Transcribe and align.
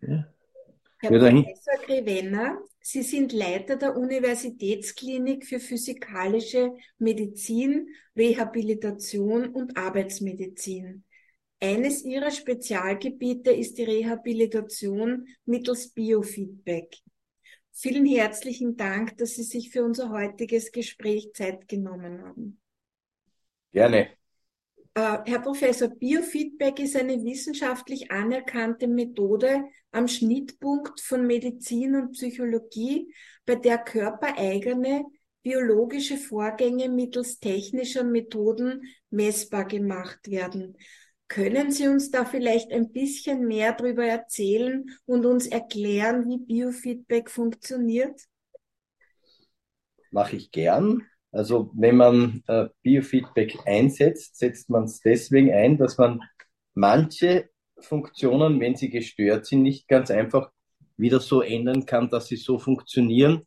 Herr 0.00 1.08
Professor 1.08 1.74
Grevenna, 1.86 2.58
Sie 2.82 3.02
sind 3.02 3.32
Leiter 3.32 3.76
der 3.76 3.96
Universitätsklinik 3.96 5.46
für 5.46 5.60
physikalische 5.60 6.72
Medizin, 6.98 7.88
Rehabilitation 8.16 9.48
und 9.48 9.76
Arbeitsmedizin. 9.76 11.04
Eines 11.60 12.04
Ihrer 12.04 12.30
Spezialgebiete 12.30 13.50
ist 13.50 13.76
die 13.76 13.84
Rehabilitation 13.84 15.26
mittels 15.44 15.90
Biofeedback. 15.90 16.96
Vielen 17.72 18.06
herzlichen 18.06 18.76
Dank, 18.76 19.18
dass 19.18 19.34
Sie 19.34 19.42
sich 19.42 19.70
für 19.70 19.84
unser 19.84 20.10
heutiges 20.10 20.72
Gespräch 20.72 21.32
Zeit 21.34 21.68
genommen 21.68 22.22
haben. 22.22 22.60
Gerne. 23.72 24.08
Äh, 24.94 25.18
Herr 25.24 25.40
Professor, 25.40 25.88
Biofeedback 25.88 26.80
ist 26.80 26.96
eine 26.96 27.22
wissenschaftlich 27.22 28.10
anerkannte 28.10 28.88
Methode 28.88 29.64
am 29.92 30.08
Schnittpunkt 30.08 31.00
von 31.00 31.26
Medizin 31.26 31.96
und 31.96 32.12
Psychologie, 32.12 33.12
bei 33.46 33.56
der 33.56 33.78
körpereigene 33.78 35.04
biologische 35.42 36.16
Vorgänge 36.16 36.88
mittels 36.88 37.38
technischer 37.38 38.04
Methoden 38.04 38.82
messbar 39.10 39.64
gemacht 39.64 40.30
werden. 40.30 40.76
Können 41.28 41.70
Sie 41.70 41.86
uns 41.86 42.10
da 42.10 42.24
vielleicht 42.24 42.72
ein 42.72 42.90
bisschen 42.92 43.46
mehr 43.46 43.72
darüber 43.72 44.04
erzählen 44.04 44.84
und 45.06 45.24
uns 45.26 45.46
erklären, 45.46 46.28
wie 46.28 46.38
Biofeedback 46.38 47.30
funktioniert? 47.30 48.20
Mache 50.10 50.36
ich 50.36 50.50
gern. 50.50 51.04
Also 51.30 51.70
wenn 51.74 51.96
man 51.96 52.42
äh, 52.48 52.66
Biofeedback 52.82 53.58
einsetzt, 53.64 54.36
setzt 54.36 54.70
man 54.70 54.84
es 54.84 55.00
deswegen 55.00 55.52
ein, 55.52 55.78
dass 55.78 55.98
man 55.98 56.20
manche 56.74 57.49
Funktionen, 57.84 58.60
wenn 58.60 58.76
sie 58.76 58.90
gestört 58.90 59.46
sind, 59.46 59.62
nicht 59.62 59.88
ganz 59.88 60.10
einfach 60.10 60.50
wieder 60.96 61.20
so 61.20 61.42
ändern 61.42 61.86
kann, 61.86 62.10
dass 62.10 62.28
sie 62.28 62.36
so 62.36 62.58
funktionieren, 62.58 63.46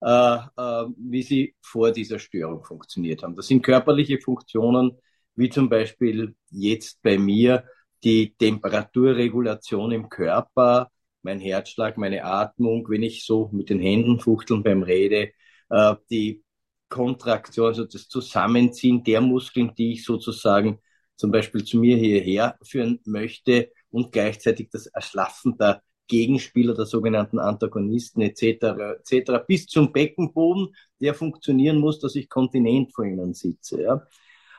äh, 0.00 0.36
äh, 0.36 0.84
wie 0.96 1.22
sie 1.22 1.54
vor 1.60 1.92
dieser 1.92 2.18
Störung 2.18 2.64
funktioniert 2.64 3.22
haben. 3.22 3.36
Das 3.36 3.46
sind 3.46 3.62
körperliche 3.62 4.18
Funktionen, 4.18 4.98
wie 5.36 5.50
zum 5.50 5.68
Beispiel 5.68 6.34
jetzt 6.50 7.02
bei 7.02 7.18
mir 7.18 7.64
die 8.02 8.34
Temperaturregulation 8.36 9.92
im 9.92 10.08
Körper, 10.08 10.90
mein 11.22 11.40
Herzschlag, 11.40 11.96
meine 11.96 12.24
Atmung, 12.24 12.86
wenn 12.88 13.02
ich 13.02 13.24
so 13.24 13.48
mit 13.52 13.70
den 13.70 13.80
Händen 13.80 14.20
fuchteln 14.20 14.62
beim 14.62 14.82
Rede, 14.82 15.30
äh, 15.70 15.94
die 16.10 16.42
Kontraktion, 16.88 17.66
also 17.68 17.84
das 17.84 18.08
Zusammenziehen 18.08 19.02
der 19.04 19.20
Muskeln, 19.20 19.74
die 19.76 19.92
ich 19.94 20.04
sozusagen 20.04 20.78
zum 21.16 21.30
Beispiel 21.30 21.64
zu 21.64 21.78
mir 21.78 21.96
hierher 21.96 22.58
führen 22.62 23.00
möchte 23.04 23.70
und 23.94 24.10
gleichzeitig 24.10 24.70
das 24.70 24.86
Erschlaffen 24.86 25.56
der 25.56 25.80
Gegenspieler, 26.08 26.74
der 26.74 26.84
sogenannten 26.84 27.38
Antagonisten 27.38 28.20
etc. 28.22 29.00
etc. 29.00 29.44
bis 29.46 29.66
zum 29.66 29.92
Beckenboden, 29.92 30.74
der 31.00 31.14
funktionieren 31.14 31.78
muss, 31.78 32.00
dass 32.00 32.16
ich 32.16 32.28
kontinent 32.28 32.92
vor 32.92 33.04
ihnen 33.04 33.34
sitze. 33.34 33.82
Ja. 33.82 34.06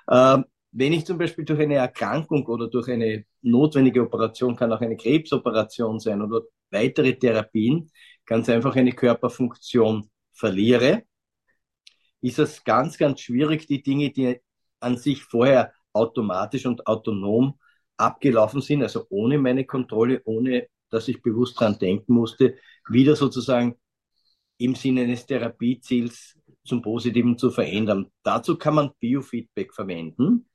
Ähm, 0.10 0.46
wenn 0.72 0.94
ich 0.94 1.06
zum 1.06 1.18
Beispiel 1.18 1.44
durch 1.44 1.60
eine 1.60 1.76
Erkrankung 1.76 2.46
oder 2.46 2.70
durch 2.70 2.88
eine 2.90 3.26
notwendige 3.42 4.04
Operation, 4.04 4.56
kann 4.56 4.72
auch 4.72 4.82
eine 4.82 4.96
Krebsoperation 4.96 6.00
sein 6.00 6.22
oder 6.22 6.42
weitere 6.72 7.14
Therapien, 7.14 7.92
ganz 8.26 8.48
einfach 8.50 8.76
eine 8.76 8.94
Körperfunktion 8.94 10.10
verliere, 10.32 11.04
ist 12.22 12.40
es 12.40 12.64
ganz, 12.64 12.98
ganz 12.98 13.20
schwierig, 13.20 13.68
die 13.68 13.84
Dinge, 13.84 14.12
die 14.12 14.40
an 14.80 14.98
sich 14.98 15.24
vorher 15.24 15.74
automatisch 15.94 16.66
und 16.66 16.88
autonom 16.88 17.60
abgelaufen 17.98 18.62
sind, 18.62 18.84
also 18.84 19.06
ohne 19.10 19.38
meine 19.38 19.66
Kontrolle, 19.66 20.22
ohne 20.26 20.68
dass 20.90 21.08
ich 21.08 21.22
bewusst 21.22 21.60
dran 21.60 21.78
denken 21.80 22.14
musste, 22.14 22.56
wieder 22.90 23.16
sozusagen 23.16 23.76
im 24.58 24.76
Sinne 24.76 25.02
eines 25.02 25.26
Therapieziels 25.26 26.38
zum 26.64 26.82
Positiven 26.82 27.38
zu 27.38 27.52
verändern. 27.52 28.08
Dazu 28.24 28.58
kann 28.58 28.76
man 28.76 28.92
Biofeedback 29.00 29.74
verwenden. 29.74 30.48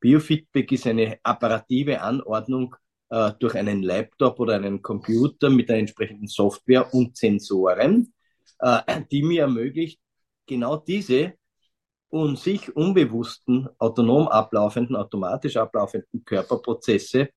Biofeedback 0.00 0.72
ist 0.72 0.86
eine 0.86 1.18
apparative 1.22 2.00
Anordnung 2.00 2.74
äh, 3.10 3.32
durch 3.38 3.54
einen 3.54 3.82
Laptop 3.82 4.40
oder 4.40 4.54
einen 4.54 4.82
Computer 4.82 5.50
mit 5.50 5.70
einer 5.70 5.80
entsprechenden 5.80 6.26
Software 6.26 6.92
und 6.92 7.16
Sensoren, 7.16 8.12
äh, 8.58 9.02
die 9.10 9.22
mir 9.22 9.42
ermöglicht, 9.42 10.00
genau 10.46 10.76
diese 10.76 11.34
und 12.12 12.38
sich 12.38 12.76
unbewussten, 12.76 13.70
autonom 13.78 14.28
ablaufenden, 14.28 14.96
automatisch 14.96 15.56
ablaufenden 15.56 16.22
Körperprozesse 16.26 17.30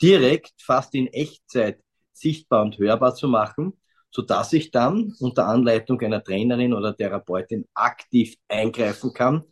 direkt 0.00 0.54
fast 0.62 0.94
in 0.94 1.08
Echtzeit 1.08 1.78
sichtbar 2.14 2.62
und 2.62 2.78
hörbar 2.78 3.14
zu 3.14 3.28
machen, 3.28 3.74
so 4.10 4.22
dass 4.22 4.54
ich 4.54 4.70
dann 4.70 5.12
unter 5.20 5.46
Anleitung 5.46 6.00
einer 6.00 6.24
Trainerin 6.24 6.72
oder 6.72 6.96
Therapeutin 6.96 7.66
aktiv 7.74 8.34
eingreifen 8.48 9.12
kann 9.12 9.44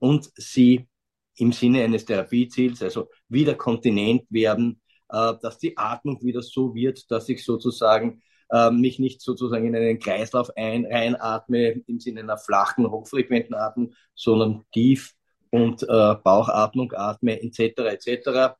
und 0.00 0.28
sie 0.34 0.88
im 1.36 1.52
Sinne 1.52 1.84
eines 1.84 2.04
Therapieziels, 2.04 2.82
also 2.82 3.08
wieder 3.28 3.54
kontinent 3.54 4.24
werden, 4.28 4.80
äh, 5.08 5.34
dass 5.40 5.58
die 5.58 5.78
Atmung 5.78 6.20
wieder 6.24 6.42
so 6.42 6.74
wird, 6.74 7.08
dass 7.12 7.28
ich 7.28 7.44
sozusagen 7.44 8.22
mich 8.70 9.00
nicht 9.00 9.22
sozusagen 9.22 9.66
in 9.66 9.74
einen 9.74 9.98
Kreislauf 9.98 10.56
ein, 10.56 10.86
reinatme 10.86 11.82
im 11.86 11.98
Sinne 11.98 12.20
einer 12.20 12.38
flachen, 12.38 12.88
hochfrequenten 12.88 13.54
Atmung, 13.54 13.92
sondern 14.14 14.64
tief 14.72 15.16
und 15.50 15.82
äh, 15.82 16.14
Bauchatmung 16.22 16.92
atme 16.94 17.42
etc. 17.42 17.78
etc., 17.78 18.56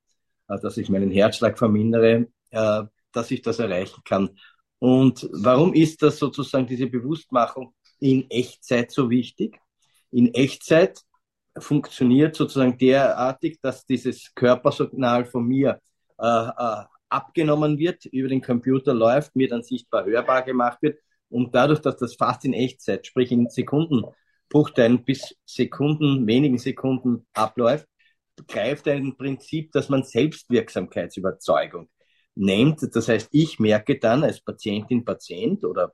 äh, 0.49 0.59
dass 0.61 0.77
ich 0.77 0.89
meinen 0.89 1.11
Herzschlag 1.11 1.59
vermindere, 1.59 2.27
äh, 2.51 2.83
dass 3.13 3.31
ich 3.31 3.43
das 3.43 3.59
erreichen 3.59 4.03
kann. 4.05 4.31
Und 4.79 5.29
warum 5.33 5.73
ist 5.75 6.03
das 6.03 6.19
sozusagen 6.19 6.67
diese 6.67 6.87
Bewusstmachung 6.87 7.75
in 7.99 8.31
Echtzeit 8.31 8.91
so 8.91 9.09
wichtig? 9.11 9.59
In 10.11 10.35
Echtzeit 10.35 11.01
funktioniert 11.59 12.37
sozusagen 12.37 12.77
derartig, 12.77 13.59
dass 13.63 13.87
dieses 13.87 14.35
Körpersignal 14.35 15.25
von 15.25 15.47
mir 15.47 15.81
äh, 16.19 16.27
äh, 16.27 16.85
abgenommen 17.09 17.79
wird, 17.79 18.05
über 18.07 18.29
den 18.29 18.43
Computer 18.43 18.95
läuft, 18.95 19.37
mir 19.37 19.49
dann 19.49 19.63
sichtbar 19.63 20.05
hörbar 20.05 20.43
gemacht 20.43 20.79
wird 20.83 20.99
und 21.29 21.55
dadurch, 21.55 21.81
dass 21.81 21.97
das 21.97 22.15
fast 22.15 22.45
in 22.45 22.53
Echtzeit, 22.53 23.07
sprich 23.07 23.33
in 23.33 23.49
Sekundenbruchteilen 23.49 25.05
bis 25.05 25.35
Sekunden, 25.45 26.27
wenigen 26.27 26.59
Sekunden 26.59 27.27
abläuft, 27.33 27.87
greift 28.49 28.87
ein 28.89 29.17
Prinzip, 29.17 29.73
dass 29.73 29.89
man 29.89 30.03
Selbstwirksamkeitsüberzeugung 30.03 31.89
nennt. 32.35 32.81
Das 32.95 33.09
heißt, 33.09 33.29
ich 33.33 33.59
merke 33.59 33.99
dann 33.99 34.25
als 34.25 34.41
Patientin, 34.41 35.05
Patient 35.05 35.65
oder 35.65 35.93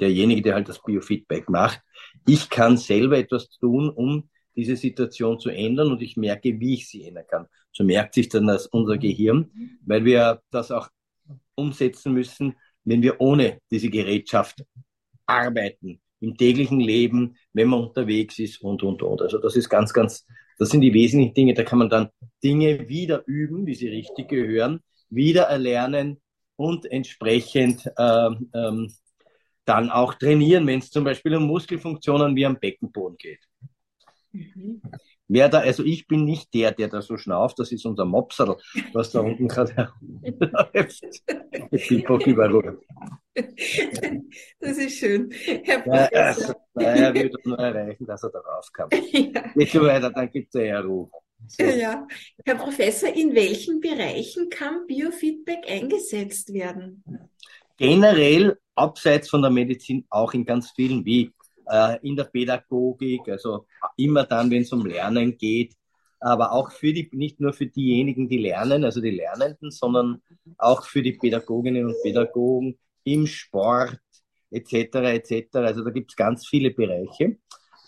derjenige, 0.00 0.42
der 0.42 0.54
halt 0.54 0.68
das 0.68 0.82
Biofeedback 0.82 1.48
macht, 1.48 1.80
ich 2.26 2.48
kann 2.48 2.76
selber 2.76 3.18
etwas 3.18 3.50
tun, 3.58 3.90
um 3.90 4.30
diese 4.56 4.76
Situation 4.76 5.38
zu 5.38 5.50
ändern 5.50 5.90
und 5.90 6.02
ich 6.02 6.16
merke, 6.16 6.58
wie 6.58 6.74
ich 6.74 6.88
sie 6.88 7.04
ändern 7.04 7.26
kann. 7.28 7.46
So 7.72 7.84
merkt 7.84 8.14
sich 8.14 8.28
dann 8.28 8.46
das 8.46 8.66
unser 8.66 8.98
Gehirn, 8.98 9.50
weil 9.84 10.04
wir 10.04 10.42
das 10.50 10.70
auch 10.70 10.88
umsetzen 11.54 12.12
müssen, 12.12 12.56
wenn 12.84 13.02
wir 13.02 13.20
ohne 13.20 13.60
diese 13.70 13.90
Gerätschaft 13.90 14.64
arbeiten, 15.26 16.00
im 16.20 16.36
täglichen 16.36 16.80
Leben, 16.80 17.36
wenn 17.52 17.68
man 17.68 17.80
unterwegs 17.80 18.38
ist 18.38 18.60
und, 18.60 18.82
und, 18.82 19.02
und. 19.02 19.22
Also 19.22 19.38
das 19.38 19.56
ist 19.56 19.68
ganz, 19.68 19.92
ganz, 19.92 20.26
das 20.58 20.70
sind 20.70 20.82
die 20.82 20.92
wesentlichen 20.92 21.34
Dinge. 21.34 21.54
Da 21.54 21.64
kann 21.64 21.78
man 21.78 21.88
dann 21.88 22.10
Dinge 22.42 22.88
wieder 22.88 23.22
üben, 23.26 23.66
wie 23.66 23.74
sie 23.74 23.88
richtig 23.88 24.28
gehören, 24.28 24.80
wieder 25.08 25.44
erlernen 25.44 26.20
und 26.56 26.84
entsprechend 26.90 27.90
ähm, 27.98 28.50
ähm, 28.54 28.92
dann 29.64 29.90
auch 29.90 30.14
trainieren, 30.14 30.66
wenn 30.66 30.80
es 30.80 30.90
zum 30.90 31.04
Beispiel 31.04 31.36
um 31.36 31.46
Muskelfunktionen 31.46 32.36
wie 32.36 32.44
am 32.44 32.58
Beckenboden 32.58 33.16
geht. 33.16 33.40
Mhm. 34.32 34.82
Wer 35.32 35.48
da, 35.48 35.60
also 35.60 35.84
ich 35.84 36.08
bin 36.08 36.24
nicht 36.24 36.52
der, 36.54 36.72
der 36.72 36.88
da 36.88 37.00
so 37.02 37.16
schnauft, 37.16 37.60
das 37.60 37.70
ist 37.70 37.86
unser 37.86 38.04
Mopserl, 38.04 38.56
was 38.92 39.12
da 39.12 39.20
unten 39.20 39.46
gerade 39.46 39.72
herumläuft. 39.76 41.04
Das 44.58 44.76
ist 44.76 44.98
schön. 44.98 45.30
Herr 45.30 45.82
Professor. 45.82 46.10
Ja, 46.12 46.26
also, 46.26 46.52
naja, 46.74 47.14
wir 47.14 47.30
nur 47.44 47.58
erreichen, 47.58 48.06
dass 48.06 48.24
er 48.24 48.30
darauf 48.30 48.72
kam. 48.72 48.88
Ja. 49.12 49.42
Geht 49.54 49.70
so 49.70 49.82
weiter, 49.82 50.10
dann 50.10 50.30
gibt 50.30 50.52
es 50.52 50.60
ja 50.60 50.80
Ruhe. 50.80 51.08
So. 51.46 51.62
Ja. 51.62 52.08
Herr 52.44 52.56
Professor, 52.56 53.14
in 53.14 53.32
welchen 53.32 53.80
Bereichen 53.80 54.50
kann 54.50 54.86
Biofeedback 54.88 55.70
eingesetzt 55.70 56.52
werden? 56.52 57.04
Generell, 57.76 58.58
abseits 58.74 59.30
von 59.30 59.42
der 59.42 59.50
Medizin, 59.52 60.04
auch 60.10 60.34
in 60.34 60.44
ganz 60.44 60.72
vielen, 60.72 61.04
wie 61.04 61.32
äh, 61.70 61.98
in 62.02 62.16
der 62.16 62.24
Pädagogik, 62.24 63.28
also 63.28 63.66
immer 63.96 64.24
dann, 64.24 64.50
wenn 64.50 64.62
es 64.62 64.72
um 64.72 64.84
Lernen 64.84 65.38
geht, 65.38 65.74
aber 66.20 66.52
auch 66.52 66.70
für 66.70 66.92
die, 66.92 67.08
nicht 67.12 67.40
nur 67.40 67.52
für 67.52 67.66
diejenigen, 67.66 68.28
die 68.28 68.38
lernen, 68.38 68.84
also 68.84 69.00
die 69.00 69.10
Lernenden, 69.10 69.70
sondern 69.70 70.22
auch 70.58 70.84
für 70.84 71.02
die 71.02 71.12
Pädagoginnen 71.12 71.86
und 71.86 71.96
Pädagogen 72.02 72.78
im 73.04 73.26
Sport 73.26 73.98
etc. 74.50 74.96
etc. 74.96 75.56
Also 75.56 75.82
da 75.82 75.90
gibt 75.90 76.12
es 76.12 76.16
ganz 76.16 76.46
viele 76.46 76.72
Bereiche, 76.72 77.38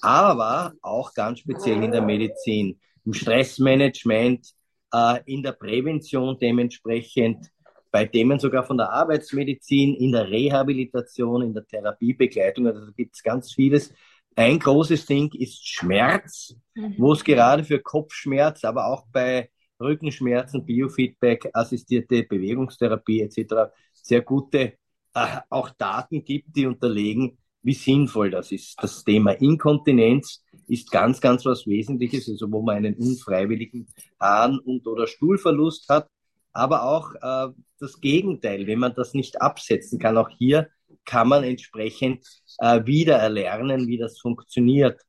aber 0.00 0.72
auch 0.80 1.12
ganz 1.12 1.40
speziell 1.40 1.82
in 1.82 1.92
der 1.92 2.02
Medizin, 2.02 2.80
im 3.04 3.12
Stressmanagement, 3.12 4.46
äh, 4.92 5.20
in 5.26 5.42
der 5.42 5.52
Prävention 5.52 6.38
dementsprechend 6.38 7.50
bei 7.92 8.06
Themen 8.06 8.38
sogar 8.40 8.64
von 8.64 8.78
der 8.78 8.90
Arbeitsmedizin, 8.90 9.94
in 9.94 10.12
der 10.12 10.28
Rehabilitation, 10.28 11.42
in 11.42 11.54
der 11.54 11.66
Therapiebegleitung. 11.66 12.66
Also 12.66 12.86
da 12.86 12.90
gibt 12.96 13.14
es 13.14 13.22
ganz 13.22 13.52
vieles. 13.52 13.92
Ein 14.34 14.58
großes 14.58 15.04
Ding 15.06 15.30
ist 15.34 15.68
Schmerz, 15.68 16.56
mhm. 16.74 16.94
wo 16.96 17.12
es 17.12 17.22
gerade 17.22 17.64
für 17.64 17.80
Kopfschmerz, 17.80 18.64
aber 18.64 18.86
auch 18.86 19.04
bei 19.12 19.50
Rückenschmerzen, 19.78 20.64
Biofeedback, 20.64 21.50
assistierte 21.52 22.22
Bewegungstherapie 22.22 23.20
etc. 23.20 23.72
sehr 23.92 24.22
gute 24.22 24.78
äh, 25.14 25.40
auch 25.50 25.68
Daten 25.70 26.24
gibt, 26.24 26.56
die 26.56 26.66
unterlegen, 26.66 27.36
wie 27.62 27.74
sinnvoll 27.74 28.30
das 28.30 28.52
ist. 28.52 28.82
Das 28.82 29.04
Thema 29.04 29.32
Inkontinenz 29.32 30.42
ist 30.66 30.90
ganz, 30.90 31.20
ganz 31.20 31.44
was 31.44 31.66
Wesentliches, 31.66 32.28
also 32.28 32.50
wo 32.50 32.62
man 32.62 32.76
einen 32.76 32.94
unfreiwilligen 32.94 33.86
Harn- 34.18 34.58
und 34.60 34.86
oder 34.86 35.06
Stuhlverlust 35.06 35.88
hat, 35.90 36.08
aber 36.52 36.84
auch 36.84 37.14
äh, 37.14 37.52
das 37.78 38.00
Gegenteil, 38.00 38.66
wenn 38.66 38.78
man 38.78 38.94
das 38.94 39.14
nicht 39.14 39.40
absetzen 39.40 39.98
kann. 39.98 40.18
Auch 40.18 40.30
hier 40.30 40.68
kann 41.04 41.28
man 41.28 41.44
entsprechend 41.44 42.24
äh, 42.58 42.84
wieder 42.84 43.16
erlernen, 43.16 43.86
wie 43.88 43.98
das 43.98 44.18
funktioniert. 44.18 45.00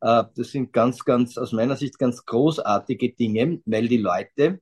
Äh, 0.00 0.24
das 0.34 0.50
sind 0.50 0.72
ganz, 0.72 1.04
ganz, 1.04 1.36
aus 1.36 1.52
meiner 1.52 1.76
Sicht 1.76 1.98
ganz 1.98 2.24
großartige 2.24 3.12
Dinge, 3.12 3.60
weil 3.66 3.88
die 3.88 3.98
Leute, 3.98 4.60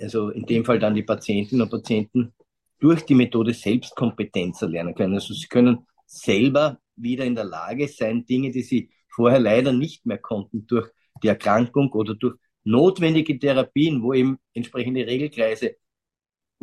also 0.00 0.30
in 0.30 0.46
dem 0.46 0.64
Fall 0.64 0.78
dann 0.78 0.94
die 0.94 1.02
Patientinnen 1.02 1.62
und 1.62 1.70
Patienten, 1.70 2.34
durch 2.80 3.02
die 3.06 3.14
Methode 3.14 3.54
Selbstkompetenz 3.54 4.60
erlernen 4.62 4.94
können. 4.94 5.14
Also 5.14 5.32
sie 5.32 5.46
können 5.46 5.86
selber 6.06 6.78
wieder 6.96 7.24
in 7.24 7.34
der 7.34 7.44
Lage 7.44 7.88
sein, 7.88 8.26
Dinge, 8.26 8.50
die 8.50 8.62
sie 8.62 8.90
vorher 9.08 9.40
leider 9.40 9.72
nicht 9.72 10.04
mehr 10.06 10.18
konnten, 10.18 10.66
durch 10.66 10.90
die 11.22 11.28
Erkrankung 11.28 11.90
oder 11.92 12.14
durch 12.14 12.36
notwendige 12.64 13.38
Therapien, 13.38 14.02
wo 14.02 14.12
eben 14.12 14.38
entsprechende 14.52 15.06
Regelkreise 15.06 15.76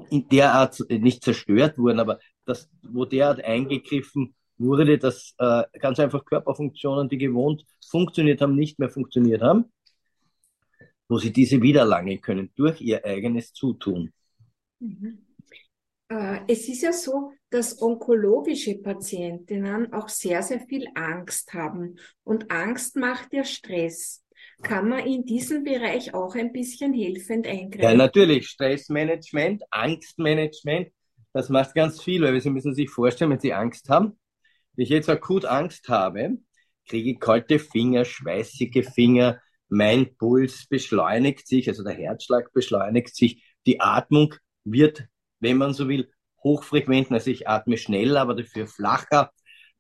in 0.10 0.28
der 0.30 0.54
Art 0.54 0.80
nicht 0.90 1.24
zerstört 1.24 1.78
wurden, 1.78 2.00
aber 2.00 2.20
das, 2.46 2.70
wo 2.82 3.06
derart 3.06 3.44
eingegriffen 3.44 4.36
wurde, 4.58 4.98
dass 4.98 5.34
äh, 5.38 5.64
ganz 5.80 6.00
einfach 6.00 6.26
Körperfunktionen, 6.26 7.10
die 7.10 7.18
gewohnt 7.18 7.66
funktioniert 7.90 8.42
haben, 8.42 8.56
nicht 8.56 8.80
mehr 8.80 8.90
funktioniert 8.90 9.42
haben, 9.42 9.66
wo 11.08 11.18
sie 11.18 11.32
diese 11.32 11.62
wiedererlangen 11.62 12.22
können 12.22 12.52
durch 12.56 12.82
ihr 12.82 13.04
eigenes 13.06 13.54
Zutun. 13.54 14.12
Mhm. 14.80 15.26
Äh, 16.10 16.42
es 16.48 16.68
ist 16.68 16.82
ja 16.82 16.94
so, 16.94 17.32
dass 17.50 17.82
onkologische 17.82 18.76
Patientinnen 18.80 19.94
auch 19.94 20.10
sehr, 20.10 20.42
sehr 20.42 20.62
viel 20.62 20.88
Angst 20.96 21.54
haben. 21.54 21.98
Und 22.24 22.52
Angst 22.52 22.96
macht 22.96 23.34
ja 23.34 23.44
Stress. 23.44 24.21
Kann 24.62 24.90
man 24.90 25.06
in 25.06 25.26
diesem 25.26 25.64
Bereich 25.64 26.14
auch 26.14 26.36
ein 26.36 26.52
bisschen 26.52 26.94
helfend 26.94 27.48
eingreifen? 27.48 27.82
Ja, 27.82 27.94
natürlich. 27.94 28.48
Stressmanagement, 28.48 29.64
Angstmanagement, 29.72 30.90
das 31.34 31.50
macht 31.50 31.76
ganz 31.76 32.02
viel, 32.02 32.22
weil 32.24 32.40
Sie 32.42 32.50
müssen 32.50 32.74
sich 32.74 32.90
vorstellen, 32.90 33.32
wenn 33.32 33.40
Sie 33.40 33.54
Angst 33.54 33.90
haben, 33.90 34.20
wenn 34.76 34.84
ich 34.84 34.90
jetzt 34.90 35.10
akut 35.10 35.46
Angst 35.46 35.90
habe, 35.90 36.38
kriege 36.88 37.12
ich 37.12 37.20
kalte 37.20 37.60
Finger, 37.60 38.06
schweißige 38.06 38.86
Finger, 38.94 39.40
mein 39.70 40.16
Puls 40.18 40.68
beschleunigt 40.68 41.48
sich, 41.48 41.68
also 41.70 41.84
der 41.84 41.94
Herzschlag 41.94 42.52
beschleunigt 42.54 43.16
sich, 43.16 43.44
die 43.66 43.80
Atmung 43.80 44.36
wird 44.64 45.08
wenn 45.42 45.58
man 45.58 45.74
so 45.74 45.90
will, 45.90 46.10
hochfrequent. 46.44 47.12
Also 47.12 47.32
ich 47.32 47.48
atme 47.50 47.78
schnell, 47.78 48.16
aber 48.16 48.36
dafür 48.36 48.68
flacher. 48.68 49.32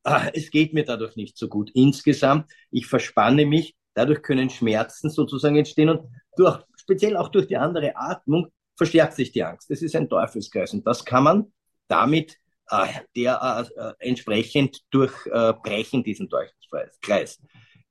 Ah, 0.03 0.29
es 0.33 0.49
geht 0.49 0.73
mir 0.73 0.83
dadurch 0.83 1.15
nicht 1.15 1.37
so 1.37 1.47
gut. 1.47 1.71
Insgesamt, 1.73 2.51
ich 2.71 2.87
verspanne 2.87 3.45
mich. 3.45 3.75
Dadurch 3.93 4.21
können 4.21 4.49
Schmerzen 4.49 5.09
sozusagen 5.09 5.57
entstehen 5.57 5.89
und 5.89 6.09
durch, 6.35 6.59
speziell 6.77 7.17
auch 7.17 7.29
durch 7.29 7.47
die 7.47 7.57
andere 7.57 7.95
Atmung 7.95 8.47
verstärkt 8.75 9.13
sich 9.13 9.31
die 9.31 9.43
Angst. 9.43 9.69
Das 9.69 9.81
ist 9.81 9.95
ein 9.95 10.09
Teufelskreis 10.09 10.73
und 10.73 10.85
das 10.87 11.05
kann 11.05 11.23
man 11.23 11.53
damit 11.87 12.37
äh, 12.69 12.87
der 13.15 13.67
äh, 13.75 13.93
entsprechend 13.99 14.81
durchbrechen, 14.91 16.01
äh, 16.01 16.03
diesen 16.03 16.29
Teufelskreis. 16.29 17.39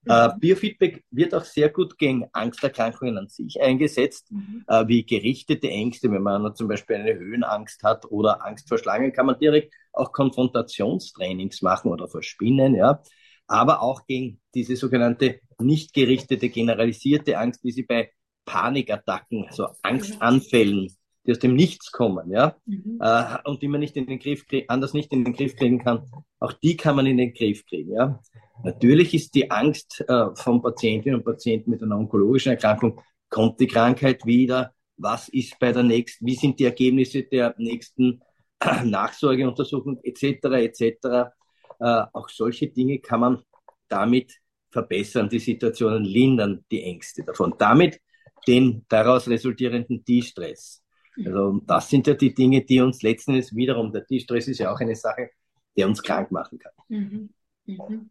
Äh, 0.06 0.29
mhm. 0.29 0.41
Biofeedback 0.41 1.05
wird 1.11 1.35
auch 1.35 1.44
sehr 1.44 1.69
gut 1.69 1.99
gegen 1.99 2.26
Angsterkrankungen 2.32 3.19
an 3.19 3.29
sich 3.29 3.61
eingesetzt, 3.61 4.32
mhm. 4.32 4.64
äh, 4.67 4.88
wie 4.88 5.05
gerichtete 5.05 5.69
Ängste. 5.69 6.11
Wenn 6.11 6.23
man 6.23 6.55
zum 6.55 6.69
Beispiel 6.69 6.97
eine 6.97 7.14
Höhenangst 7.14 7.82
hat 7.82 8.06
oder 8.11 8.44
Angst 8.44 8.69
vor 8.69 8.79
Schlangen, 8.79 9.12
kann 9.12 9.26
man 9.26 9.38
direkt 9.38 9.75
auch 9.93 10.12
Konfrontationstrainings 10.12 11.61
machen 11.61 11.91
oder 11.91 12.08
vor 12.08 12.23
Spinnen, 12.23 12.75
ja. 12.75 13.02
Aber 13.50 13.82
auch 13.82 14.06
gegen 14.06 14.41
diese 14.55 14.76
sogenannte 14.76 15.41
nicht 15.58 15.93
gerichtete, 15.93 16.50
generalisierte 16.50 17.37
Angst, 17.37 17.64
wie 17.64 17.73
sie 17.73 17.82
bei 17.82 18.12
Panikattacken, 18.44 19.49
so 19.50 19.67
Angstanfällen, 19.82 20.88
die 21.26 21.32
aus 21.32 21.41
dem 21.41 21.56
Nichts 21.56 21.91
kommen, 21.91 22.31
ja, 22.31 22.56
mhm. 22.64 23.00
äh, 23.00 23.38
und 23.44 23.61
die 23.61 23.67
man 23.67 23.81
nicht 23.81 23.97
in 23.97 24.06
den 24.06 24.20
Griff 24.20 24.44
anders 24.69 24.94
nicht 24.94 25.12
in 25.12 25.25
den 25.25 25.35
Griff 25.35 25.56
kriegen 25.56 25.81
kann. 25.81 26.08
Auch 26.38 26.52
die 26.52 26.76
kann 26.76 26.94
man 26.94 27.06
in 27.06 27.17
den 27.17 27.35
Griff 27.35 27.67
kriegen, 27.67 27.93
ja. 27.93 28.20
Natürlich 28.62 29.14
ist 29.14 29.35
die 29.35 29.50
Angst 29.50 30.05
äh, 30.06 30.26
von 30.37 30.62
Patientinnen 30.62 31.19
und 31.19 31.25
Patienten 31.25 31.70
mit 31.70 31.82
einer 31.82 31.99
onkologischen 31.99 32.52
Erkrankung, 32.52 33.00
kommt 33.29 33.58
die 33.58 33.67
Krankheit 33.67 34.25
wieder, 34.26 34.75
was 34.97 35.29
ist 35.29 35.58
bei 35.58 35.73
der 35.73 35.82
nächsten, 35.82 36.25
wie 36.25 36.37
sind 36.37 36.61
die 36.61 36.67
Ergebnisse 36.67 37.25
der 37.25 37.56
nächsten 37.58 38.23
Nachsorgeuntersuchung 38.85 39.99
etc. 40.05 40.44
etc. 40.44 41.32
Äh, 41.81 42.05
auch 42.12 42.29
solche 42.29 42.69
Dinge 42.69 42.99
kann 42.99 43.21
man 43.21 43.43
damit 43.88 44.41
verbessern, 44.71 45.29
die 45.29 45.38
Situationen 45.38 46.05
lindern, 46.05 46.65
die 46.71 46.82
Ängste 46.82 47.25
davon. 47.25 47.55
Damit 47.59 48.00
den 48.47 48.85
daraus 48.88 49.29
resultierenden 49.29 50.05
De-Stress. 50.05 50.82
Also 51.25 51.61
das 51.67 51.91
sind 51.91 52.06
ja 52.06 52.15
die 52.15 52.32
Dinge, 52.32 52.65
die 52.65 52.81
uns 52.81 53.03
letzten 53.03 53.32
Endes 53.32 53.55
wiederum, 53.55 53.93
der 53.93 54.03
De-Stress 54.03 54.49
ist 54.49 54.59
ja 54.59 54.73
auch 54.73 54.81
eine 54.81 54.94
Sache, 54.94 55.31
der 55.77 55.87
uns 55.87 56.03
krank 56.03 56.31
machen 56.31 56.59
kann. 56.59 56.73
Mhm. 56.88 57.31
Mhm. 57.67 58.09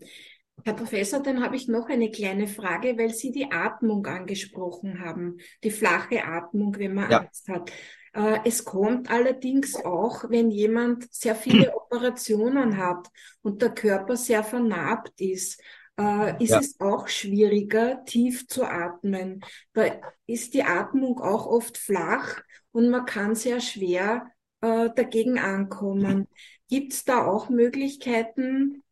Herr 0.65 0.73
Professor, 0.73 1.21
dann 1.21 1.41
habe 1.43 1.55
ich 1.55 1.67
noch 1.67 1.87
eine 1.87 2.11
kleine 2.11 2.47
Frage, 2.47 2.97
weil 2.97 3.11
Sie 3.11 3.31
die 3.31 3.51
Atmung 3.51 4.05
angesprochen 4.05 4.99
haben, 4.99 5.37
die 5.63 5.71
flache 5.71 6.23
Atmung, 6.23 6.77
wenn 6.77 6.93
man 6.93 7.09
ja. 7.09 7.19
Angst 7.19 7.47
hat. 7.47 7.71
Äh, 8.13 8.39
es 8.45 8.63
kommt 8.65 9.09
allerdings 9.09 9.75
auch, 9.75 10.29
wenn 10.29 10.51
jemand 10.51 11.11
sehr 11.13 11.35
viele 11.35 11.73
Operationen 11.75 12.77
hat 12.77 13.07
und 13.41 13.61
der 13.61 13.69
Körper 13.69 14.15
sehr 14.15 14.43
vernarbt 14.43 15.19
ist, 15.21 15.61
äh, 15.99 16.43
ist 16.43 16.51
ja. 16.51 16.59
es 16.59 16.79
auch 16.79 17.07
schwieriger, 17.07 18.03
tief 18.05 18.47
zu 18.47 18.63
atmen. 18.63 19.41
Da 19.73 19.99
ist 20.25 20.53
die 20.53 20.63
Atmung 20.63 21.19
auch 21.19 21.45
oft 21.45 21.77
flach 21.77 22.41
und 22.71 22.89
man 22.89 23.05
kann 23.05 23.35
sehr 23.35 23.59
schwer 23.59 24.31
äh, 24.61 24.89
dagegen 24.95 25.39
ankommen. 25.39 26.27
Gibt 26.69 26.93
es 26.93 27.03
da 27.03 27.25
auch 27.25 27.49
Möglichkeiten, 27.49 28.83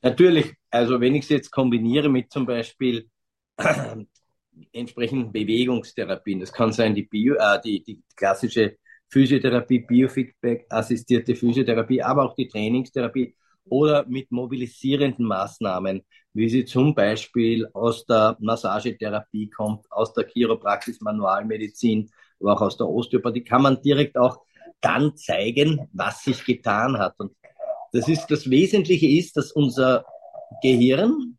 Natürlich, 0.00 0.54
also 0.70 1.00
wenn 1.00 1.14
ich 1.14 1.24
es 1.24 1.28
jetzt 1.28 1.50
kombiniere 1.50 2.08
mit 2.08 2.32
zum 2.32 2.46
Beispiel 2.46 3.08
entsprechenden 4.72 5.32
Bewegungstherapien, 5.32 6.40
das 6.40 6.52
kann 6.52 6.72
sein 6.72 6.94
die, 6.94 7.02
Bio, 7.02 7.34
äh, 7.34 7.60
die, 7.64 7.82
die 7.82 8.02
klassische 8.16 8.76
Physiotherapie, 9.10 9.80
Biofeedback, 9.80 10.66
assistierte 10.68 11.34
Physiotherapie, 11.34 12.02
aber 12.02 12.24
auch 12.24 12.34
die 12.34 12.48
Trainingstherapie 12.48 13.34
oder 13.70 14.06
mit 14.06 14.30
mobilisierenden 14.30 15.26
Maßnahmen, 15.26 16.02
wie 16.34 16.48
sie 16.48 16.64
zum 16.64 16.94
Beispiel 16.94 17.68
aus 17.72 18.04
der 18.06 18.36
Massagetherapie 18.40 19.50
kommt, 19.50 19.90
aus 19.90 20.12
der 20.12 20.24
Chiropraxis, 20.24 21.00
Manualmedizin, 21.00 22.10
aber 22.40 22.54
auch 22.54 22.62
aus 22.62 22.76
der 22.76 22.88
Osteopathie, 22.88 23.44
kann 23.44 23.62
man 23.62 23.80
direkt 23.82 24.16
auch 24.16 24.38
dann 24.80 25.16
zeigen, 25.16 25.88
was 25.92 26.22
sich 26.22 26.44
getan 26.44 26.98
hat. 26.98 27.14
Und 27.18 27.32
das 27.92 28.08
ist 28.08 28.26
das 28.28 28.48
Wesentliche 28.48 29.08
ist, 29.08 29.36
dass 29.36 29.52
unser 29.52 30.04
Gehirn, 30.62 31.38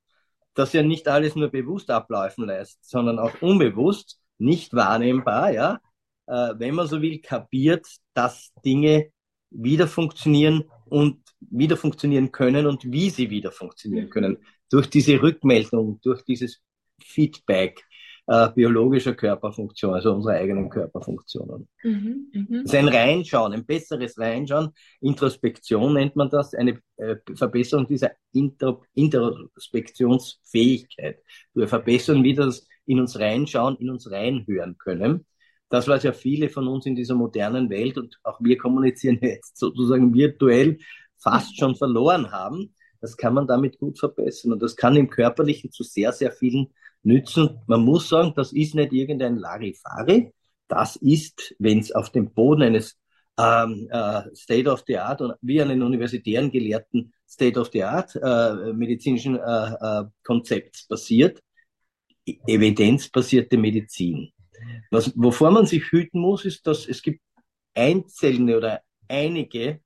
das 0.60 0.74
ja 0.74 0.84
nicht 0.84 1.08
alles 1.08 1.36
nur 1.36 1.50
bewusst 1.50 1.90
ablaufen 1.90 2.46
lässt, 2.46 2.84
sondern 2.88 3.18
auch 3.18 3.42
unbewusst, 3.42 4.20
nicht 4.38 4.74
wahrnehmbar, 4.74 5.52
ja, 5.52 5.80
äh, 6.28 6.54
wenn 6.58 6.76
man 6.76 6.88
so 6.88 7.02
will, 7.02 7.20
kapiert, 7.20 7.88
dass 8.14 8.52
Dinge 8.64 9.12
wieder 9.50 9.88
funktionieren 9.88 10.66
und 10.86 11.22
wieder 11.40 11.78
funktionieren 11.78 12.32
können 12.32 12.68
und 12.68 12.92
wie 12.92 13.10
sie 13.10 13.30
wieder 13.30 13.52
funktionieren 13.52 14.10
können. 14.10 14.38
Durch 14.70 14.90
diese 14.90 15.22
Rückmeldung, 15.22 16.00
durch 16.02 16.24
dieses 16.24 16.62
Feedback, 17.02 17.84
äh, 18.30 18.50
biologischer 18.54 19.16
Körperfunktion, 19.16 19.96
also 19.96 20.14
unsere 20.14 20.36
eigenen 20.36 20.70
Körperfunktionen. 20.70 21.68
Mhm, 21.84 22.28
mh. 22.32 22.46
Das 22.50 22.66
ist 22.66 22.76
ein 22.76 22.88
Reinschauen, 22.88 23.54
ein 23.54 23.66
besseres 23.66 24.20
Reinschauen. 24.20 24.70
Introspektion 25.02 25.94
nennt 25.94 26.16
man 26.16 26.30
das, 26.30 26.54
eine 26.54 26.80
äh, 26.98 27.16
Verbesserung 27.34 27.88
dieser 27.88 28.12
Inter 28.32 28.82
Introspektionsfähigkeit. 28.94 31.24
Wir 31.56 31.68
verbessern 31.68 32.24
wieder 32.24 32.46
das 32.46 32.68
in 32.86 33.00
uns 33.00 33.20
reinschauen, 33.20 33.78
in 33.78 33.90
uns 33.90 34.12
reinhören 34.12 34.78
können. 34.78 35.26
Das, 35.70 35.88
was 35.88 36.04
ja 36.04 36.14
viele 36.14 36.50
von 36.50 36.68
uns 36.68 36.86
in 36.86 36.96
dieser 36.96 37.16
modernen 37.16 37.72
Welt 37.72 37.98
und 37.98 38.20
auch 38.22 38.40
wir 38.42 38.60
kommunizieren 38.60 39.18
jetzt 39.24 39.58
sozusagen 39.58 40.14
virtuell 40.14 40.78
fast 41.18 41.58
schon 41.58 41.76
verloren 41.76 42.32
haben, 42.32 42.76
das 43.02 43.18
kann 43.18 43.34
man 43.34 43.48
damit 43.48 43.80
gut 43.80 43.98
verbessern. 43.98 44.54
Und 44.54 44.62
das 44.62 44.76
kann 44.76 44.96
im 44.96 45.10
Körperlichen 45.10 45.72
zu 45.72 45.82
sehr, 45.82 46.12
sehr 46.12 46.32
vielen 46.32 46.68
nützen. 47.04 47.60
Man 47.68 47.82
muss 47.82 48.10
sagen, 48.10 48.34
das 48.36 48.54
ist 48.54 48.76
nicht 48.76 48.94
irgendein 48.94 49.38
Larifari. 49.38 50.34
Das 50.68 50.96
ist, 50.98 51.56
wenn 51.60 51.80
es 51.80 51.92
auf 51.92 52.12
dem 52.12 52.32
Boden 52.34 52.64
eines 52.64 52.98
ähm, 53.40 53.88
äh, 53.92 54.24
State 54.36 54.70
of 54.70 54.84
the 54.86 54.98
Art 54.98 55.22
und 55.22 55.34
wie 55.42 55.62
einen 55.62 55.82
universitären 55.82 56.52
Gelehrten 56.52 57.14
State 57.28 57.60
of 57.60 57.70
the 57.72 57.84
Art 57.84 58.16
äh, 58.16 58.74
medizinischen 58.74 59.36
äh, 59.36 59.40
äh, 59.42 60.06
Konzepts 60.24 60.88
basiert, 60.88 61.42
evidenzbasierte 62.26 63.58
Medizin. 63.58 64.32
Was, 64.92 65.12
wovor 65.16 65.52
man 65.52 65.66
sich 65.66 65.92
hüten 65.92 66.20
muss, 66.20 66.46
ist, 66.46 66.68
dass 66.68 66.88
es 66.88 67.02
gibt 67.02 67.22
einzelne 67.74 68.58
oder 68.58 68.82
einige 69.08 69.82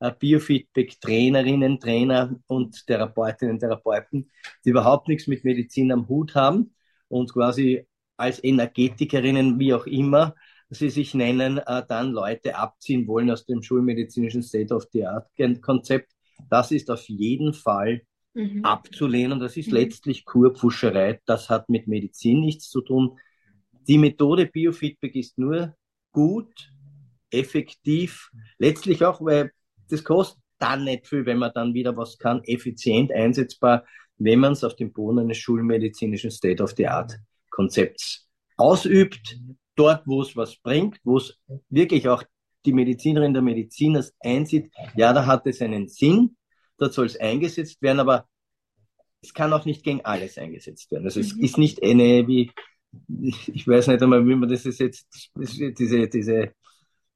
Biofeedback-Trainerinnen, 0.00 1.80
Trainer 1.80 2.36
und 2.46 2.86
Therapeutinnen, 2.86 3.58
Therapeuten, 3.58 4.30
die 4.64 4.70
überhaupt 4.70 5.08
nichts 5.08 5.26
mit 5.26 5.44
Medizin 5.44 5.92
am 5.92 6.08
Hut 6.08 6.34
haben 6.34 6.74
und 7.08 7.32
quasi 7.32 7.86
als 8.16 8.42
Energetikerinnen, 8.42 9.58
wie 9.58 9.74
auch 9.74 9.86
immer, 9.86 10.34
sie 10.68 10.90
sich 10.90 11.14
nennen, 11.14 11.58
äh, 11.58 11.82
dann 11.86 12.12
Leute 12.12 12.56
abziehen 12.56 13.06
wollen 13.06 13.30
aus 13.30 13.46
dem 13.46 13.62
schulmedizinischen 13.62 14.42
State-of-the-Art-Konzept. 14.42 16.12
Das 16.50 16.72
ist 16.72 16.90
auf 16.90 17.08
jeden 17.08 17.52
Fall 17.54 18.02
mhm. 18.34 18.64
abzulehnen. 18.64 19.38
Das 19.38 19.56
ist 19.56 19.68
mhm. 19.68 19.74
letztlich 19.74 20.24
Kurpfuscherei. 20.24 21.20
Das 21.26 21.48
hat 21.50 21.68
mit 21.68 21.86
Medizin 21.86 22.40
nichts 22.40 22.68
zu 22.68 22.80
tun. 22.80 23.18
Die 23.88 23.98
Methode 23.98 24.46
Biofeedback 24.46 25.14
ist 25.14 25.38
nur 25.38 25.76
gut, 26.12 26.72
effektiv, 27.30 28.30
letztlich 28.58 29.04
auch, 29.04 29.20
weil 29.20 29.52
das 29.88 30.04
kostet 30.04 30.40
dann 30.58 30.84
nicht 30.84 31.06
viel, 31.06 31.26
wenn 31.26 31.38
man 31.38 31.52
dann 31.54 31.74
wieder 31.74 31.96
was 31.96 32.18
kann, 32.18 32.42
effizient 32.44 33.12
einsetzbar, 33.12 33.84
wenn 34.18 34.40
man 34.40 34.52
es 34.52 34.64
auf 34.64 34.76
dem 34.76 34.92
Boden 34.92 35.18
eines 35.18 35.38
schulmedizinischen 35.38 36.30
State-of-the-Art-Konzepts 36.30 38.28
ausübt, 38.56 39.38
dort, 39.74 40.06
wo 40.06 40.22
es 40.22 40.34
was 40.36 40.56
bringt, 40.56 40.98
wo 41.04 41.18
es 41.18 41.38
wirklich 41.68 42.08
auch 42.08 42.22
die 42.64 42.72
Medizinerin 42.72 43.34
der 43.34 43.42
Mediziner 43.42 44.04
einsieht, 44.20 44.72
ja, 44.96 45.12
da 45.12 45.26
hat 45.26 45.46
es 45.46 45.60
einen 45.60 45.88
Sinn, 45.88 46.36
dort 46.78 46.94
soll 46.94 47.06
es 47.06 47.20
eingesetzt 47.20 47.82
werden, 47.82 48.00
aber 48.00 48.26
es 49.22 49.34
kann 49.34 49.52
auch 49.52 49.64
nicht 49.64 49.82
gegen 49.82 50.04
alles 50.04 50.38
eingesetzt 50.38 50.90
werden. 50.90 51.04
Also 51.04 51.20
es 51.20 51.34
mhm. 51.34 51.44
ist 51.44 51.58
nicht 51.58 51.82
eine, 51.82 52.26
wie, 52.26 52.50
ich 53.08 53.66
weiß 53.68 53.88
nicht 53.88 54.02
einmal, 54.02 54.26
wie 54.26 54.34
man 54.34 54.48
das 54.48 54.64
jetzt, 54.64 55.30
diese, 55.36 56.08
diese, 56.08 56.52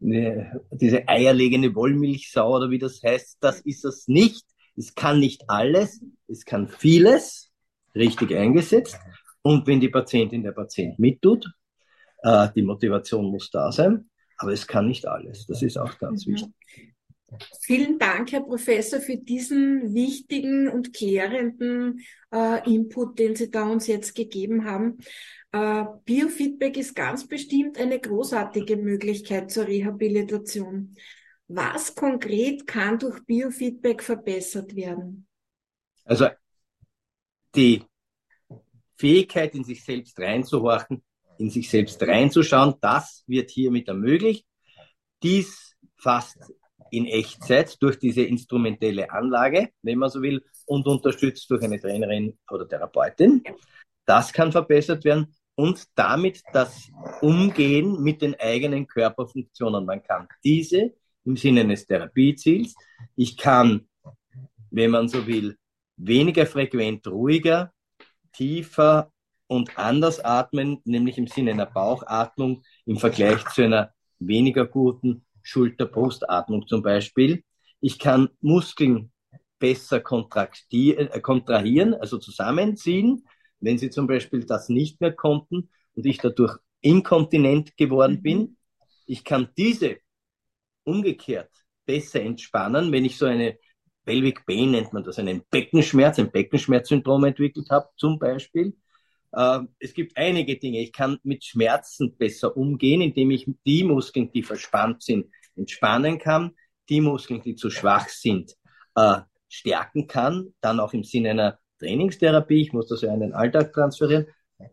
diese 0.00 1.06
eierlegende 1.08 1.74
Wollmilchsau 1.74 2.56
oder 2.56 2.70
wie 2.70 2.78
das 2.78 3.02
heißt, 3.02 3.38
das 3.40 3.60
ist 3.60 3.84
es 3.84 4.08
nicht. 4.08 4.44
Es 4.76 4.94
kann 4.94 5.20
nicht 5.20 5.48
alles, 5.48 6.02
es 6.26 6.44
kann 6.44 6.68
vieles 6.68 7.52
richtig 7.94 8.34
eingesetzt. 8.34 8.98
Und 9.42 9.66
wenn 9.66 9.80
die 9.80 9.88
Patientin, 9.88 10.42
der 10.42 10.52
Patient 10.52 10.98
mittut, 10.98 11.46
äh, 12.22 12.48
die 12.54 12.62
Motivation 12.62 13.26
muss 13.26 13.50
da 13.50 13.70
sein, 13.72 14.08
aber 14.38 14.52
es 14.52 14.66
kann 14.66 14.88
nicht 14.88 15.06
alles. 15.06 15.46
Das 15.46 15.62
ist 15.62 15.76
auch 15.76 15.98
ganz 15.98 16.26
mhm. 16.26 16.32
wichtig. 16.32 16.94
Vielen 17.60 17.98
Dank, 17.98 18.32
Herr 18.32 18.42
Professor, 18.42 19.00
für 19.00 19.16
diesen 19.16 19.94
wichtigen 19.94 20.68
und 20.68 20.92
klärenden 20.92 22.00
äh, 22.32 22.68
Input, 22.72 23.18
den 23.18 23.36
Sie 23.36 23.50
da 23.50 23.64
uns 23.64 23.86
jetzt 23.86 24.14
gegeben 24.14 24.64
haben. 24.64 24.98
Äh, 25.52 25.84
Biofeedback 26.04 26.76
ist 26.76 26.94
ganz 26.94 27.26
bestimmt 27.26 27.78
eine 27.78 27.98
großartige 28.00 28.76
Möglichkeit 28.76 29.50
zur 29.50 29.66
Rehabilitation. 29.66 30.96
Was 31.48 31.94
konkret 31.94 32.66
kann 32.66 32.98
durch 32.98 33.24
Biofeedback 33.26 34.02
verbessert 34.02 34.74
werden? 34.76 35.26
Also 36.04 36.28
die 37.54 37.82
Fähigkeit, 38.96 39.54
in 39.54 39.64
sich 39.64 39.84
selbst 39.84 40.18
reinzuhorchen, 40.20 41.02
in 41.38 41.50
sich 41.50 41.68
selbst 41.68 42.00
reinzuschauen, 42.02 42.74
das 42.80 43.24
wird 43.26 43.50
hiermit 43.50 43.88
ermöglicht. 43.88 44.46
Dies 45.22 45.74
fast 45.96 46.36
in 46.90 47.06
Echtzeit 47.06 47.80
durch 47.82 47.98
diese 47.98 48.22
instrumentelle 48.22 49.10
Anlage, 49.10 49.70
wenn 49.82 49.98
man 49.98 50.10
so 50.10 50.22
will, 50.22 50.42
und 50.66 50.86
unterstützt 50.86 51.50
durch 51.50 51.62
eine 51.62 51.80
Trainerin 51.80 52.38
oder 52.50 52.68
Therapeutin. 52.68 53.42
Das 54.06 54.32
kann 54.32 54.52
verbessert 54.52 55.04
werden 55.04 55.34
und 55.54 55.84
damit 55.94 56.42
das 56.52 56.90
Umgehen 57.20 58.02
mit 58.02 58.22
den 58.22 58.38
eigenen 58.38 58.86
Körperfunktionen. 58.86 59.84
Man 59.84 60.02
kann 60.02 60.28
diese 60.44 60.94
im 61.24 61.36
Sinne 61.36 61.60
eines 61.60 61.86
Therapieziels, 61.86 62.74
ich 63.16 63.36
kann, 63.36 63.88
wenn 64.70 64.90
man 64.90 65.08
so 65.08 65.26
will, 65.26 65.56
weniger 65.96 66.46
frequent 66.46 67.06
ruhiger, 67.06 67.72
tiefer 68.32 69.12
und 69.46 69.76
anders 69.78 70.20
atmen, 70.20 70.78
nämlich 70.84 71.18
im 71.18 71.26
Sinne 71.26 71.50
einer 71.50 71.66
Bauchatmung 71.66 72.62
im 72.86 72.96
Vergleich 72.96 73.44
zu 73.48 73.62
einer 73.62 73.92
weniger 74.18 74.64
guten 74.66 75.26
Schulter-Brustatmung 75.42 76.66
zum 76.66 76.82
Beispiel. 76.82 77.44
Ich 77.80 77.98
kann 77.98 78.28
Muskeln 78.40 79.12
besser 79.58 79.98
äh, 79.98 81.20
kontrahieren, 81.20 81.94
also 81.94 82.18
zusammenziehen, 82.18 83.24
wenn 83.60 83.78
sie 83.78 83.90
zum 83.90 84.06
Beispiel 84.06 84.44
das 84.44 84.68
nicht 84.68 85.00
mehr 85.00 85.12
konnten 85.12 85.70
und 85.94 86.06
ich 86.06 86.18
dadurch 86.18 86.56
inkontinent 86.80 87.76
geworden 87.76 88.16
mhm. 88.16 88.22
bin. 88.22 88.56
Ich 89.06 89.24
kann 89.24 89.48
diese 89.56 89.98
umgekehrt 90.84 91.50
besser 91.84 92.22
entspannen, 92.22 92.90
wenn 92.92 93.04
ich 93.04 93.18
so 93.18 93.26
eine 93.26 93.58
Pelvic 94.04 94.46
Pain 94.46 94.70
nennt 94.70 94.92
man 94.92 95.04
das, 95.04 95.18
einen 95.18 95.42
Beckenschmerz, 95.50 96.18
ein 96.18 96.30
Beckenschmerzsyndrom 96.30 97.24
entwickelt 97.24 97.68
habe 97.70 97.88
zum 97.96 98.18
Beispiel 98.18 98.74
es 99.32 99.94
gibt 99.94 100.16
einige 100.16 100.58
Dinge. 100.58 100.80
Ich 100.80 100.92
kann 100.92 101.18
mit 101.22 101.44
Schmerzen 101.44 102.16
besser 102.16 102.56
umgehen, 102.56 103.00
indem 103.00 103.30
ich 103.30 103.46
die 103.64 103.84
Muskeln, 103.84 104.30
die 104.32 104.42
verspannt 104.42 105.02
sind, 105.02 105.26
entspannen 105.56 106.18
kann, 106.18 106.52
die 106.88 107.00
Muskeln, 107.00 107.40
die 107.42 107.54
zu 107.54 107.70
schwach 107.70 108.08
sind, 108.08 108.56
äh, 108.96 109.20
stärken 109.48 110.06
kann, 110.06 110.54
dann 110.60 110.80
auch 110.80 110.92
im 110.92 111.04
Sinne 111.04 111.30
einer 111.30 111.58
Trainingstherapie. 111.78 112.62
Ich 112.62 112.72
muss 112.72 112.88
das 112.88 113.02
ja 113.02 113.14
in 113.14 113.20
den 113.20 113.32
Alltag 113.32 113.72
transferieren. 113.72 114.26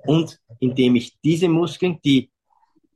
Und 0.06 0.40
indem 0.60 0.96
ich 0.96 1.20
diese 1.22 1.48
Muskeln, 1.48 2.00
die 2.04 2.32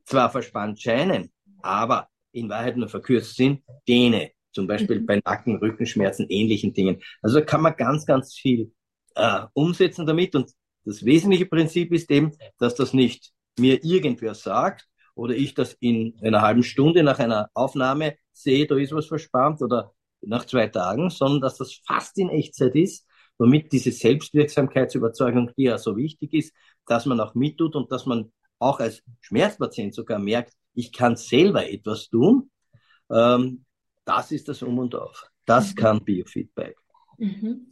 zwar 0.04 0.30
verspannt 0.30 0.80
scheinen, 0.80 1.32
aber 1.62 2.08
in 2.32 2.48
Wahrheit 2.48 2.76
nur 2.76 2.88
verkürzt 2.88 3.36
sind, 3.36 3.62
dehne. 3.88 4.32
Zum 4.52 4.66
Beispiel 4.66 5.00
mhm. 5.00 5.06
bei 5.06 5.20
Nacken, 5.24 5.56
Rückenschmerzen, 5.56 6.26
ähnlichen 6.28 6.74
Dingen. 6.74 7.00
Also 7.22 7.38
da 7.38 7.44
kann 7.44 7.62
man 7.62 7.74
ganz, 7.76 8.04
ganz 8.04 8.34
viel 8.34 8.72
äh, 9.14 9.42
umsetzen 9.54 10.06
damit. 10.06 10.34
Und 10.34 10.50
das 10.84 11.04
wesentliche 11.04 11.46
Prinzip 11.46 11.92
ist 11.92 12.10
eben, 12.10 12.32
dass 12.58 12.74
das 12.74 12.92
nicht 12.92 13.32
mir 13.58 13.82
irgendwer 13.84 14.34
sagt 14.34 14.86
oder 15.14 15.34
ich 15.34 15.54
das 15.54 15.74
in 15.74 16.18
einer 16.22 16.40
halben 16.40 16.62
Stunde 16.62 17.02
nach 17.02 17.18
einer 17.18 17.50
Aufnahme 17.54 18.16
sehe, 18.32 18.66
da 18.66 18.76
ist 18.76 18.92
was 18.92 19.06
verspannt 19.06 19.62
oder 19.62 19.92
nach 20.22 20.46
zwei 20.46 20.68
Tagen, 20.68 21.10
sondern 21.10 21.40
dass 21.40 21.58
das 21.58 21.74
fast 21.86 22.18
in 22.18 22.30
Echtzeit 22.30 22.74
ist, 22.74 23.06
womit 23.38 23.72
diese 23.72 23.92
Selbstwirksamkeitsüberzeugung, 23.92 25.50
die 25.56 25.64
ja 25.64 25.78
so 25.78 25.96
wichtig 25.96 26.32
ist, 26.32 26.54
dass 26.86 27.06
man 27.06 27.20
auch 27.20 27.34
mittut 27.34 27.76
und 27.76 27.90
dass 27.90 28.06
man 28.06 28.32
auch 28.58 28.80
als 28.80 29.02
Schmerzpatient 29.20 29.94
sogar 29.94 30.18
merkt, 30.18 30.54
ich 30.74 30.92
kann 30.92 31.16
selber 31.16 31.68
etwas 31.68 32.08
tun. 32.08 32.50
Ähm, 33.10 33.64
das 34.04 34.32
ist 34.32 34.48
das 34.48 34.62
Um 34.62 34.78
und 34.78 34.94
Auf. 34.94 35.26
Das 35.44 35.72
mhm. 35.72 35.76
kann 35.76 36.04
Biofeedback. 36.04 36.76
Mhm. 37.18 37.70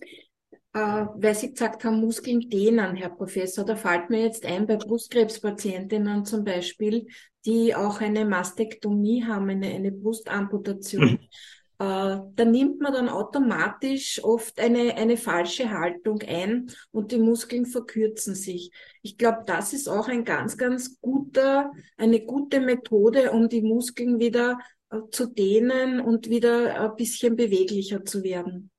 Äh, 0.72 0.78
weil 0.78 1.34
Sie 1.34 1.50
gesagt 1.50 1.84
haben, 1.84 2.00
Muskeln 2.00 2.48
dehnen, 2.48 2.94
Herr 2.94 3.10
Professor, 3.10 3.64
da 3.64 3.74
fällt 3.74 4.08
mir 4.08 4.22
jetzt 4.22 4.46
ein, 4.46 4.66
bei 4.66 4.76
Brustkrebspatientinnen 4.76 6.24
zum 6.24 6.44
Beispiel, 6.44 7.08
die 7.44 7.74
auch 7.74 8.00
eine 8.00 8.24
Mastektomie 8.24 9.24
haben, 9.24 9.50
eine, 9.50 9.66
eine 9.66 9.90
Brustamputation. 9.90 11.12
Mhm. 11.12 11.18
Äh, 11.80 12.20
da 12.34 12.44
nimmt 12.44 12.80
man 12.80 12.92
dann 12.92 13.08
automatisch 13.08 14.22
oft 14.22 14.60
eine, 14.60 14.94
eine 14.96 15.16
falsche 15.16 15.70
Haltung 15.70 16.20
ein 16.22 16.70
und 16.92 17.10
die 17.10 17.18
Muskeln 17.18 17.66
verkürzen 17.66 18.34
sich. 18.34 18.70
Ich 19.02 19.18
glaube, 19.18 19.44
das 19.46 19.72
ist 19.72 19.88
auch 19.88 20.06
ein 20.06 20.24
ganz, 20.24 20.56
ganz 20.56 21.00
guter, 21.00 21.72
eine 21.96 22.20
gute 22.20 22.60
Methode, 22.60 23.32
um 23.32 23.48
die 23.48 23.62
Muskeln 23.62 24.20
wieder 24.20 24.58
äh, 24.90 24.98
zu 25.10 25.26
dehnen 25.26 26.00
und 26.00 26.28
wieder 26.28 26.80
ein 26.80 26.96
bisschen 26.96 27.34
beweglicher 27.34 28.04
zu 28.04 28.22
werden. 28.22 28.70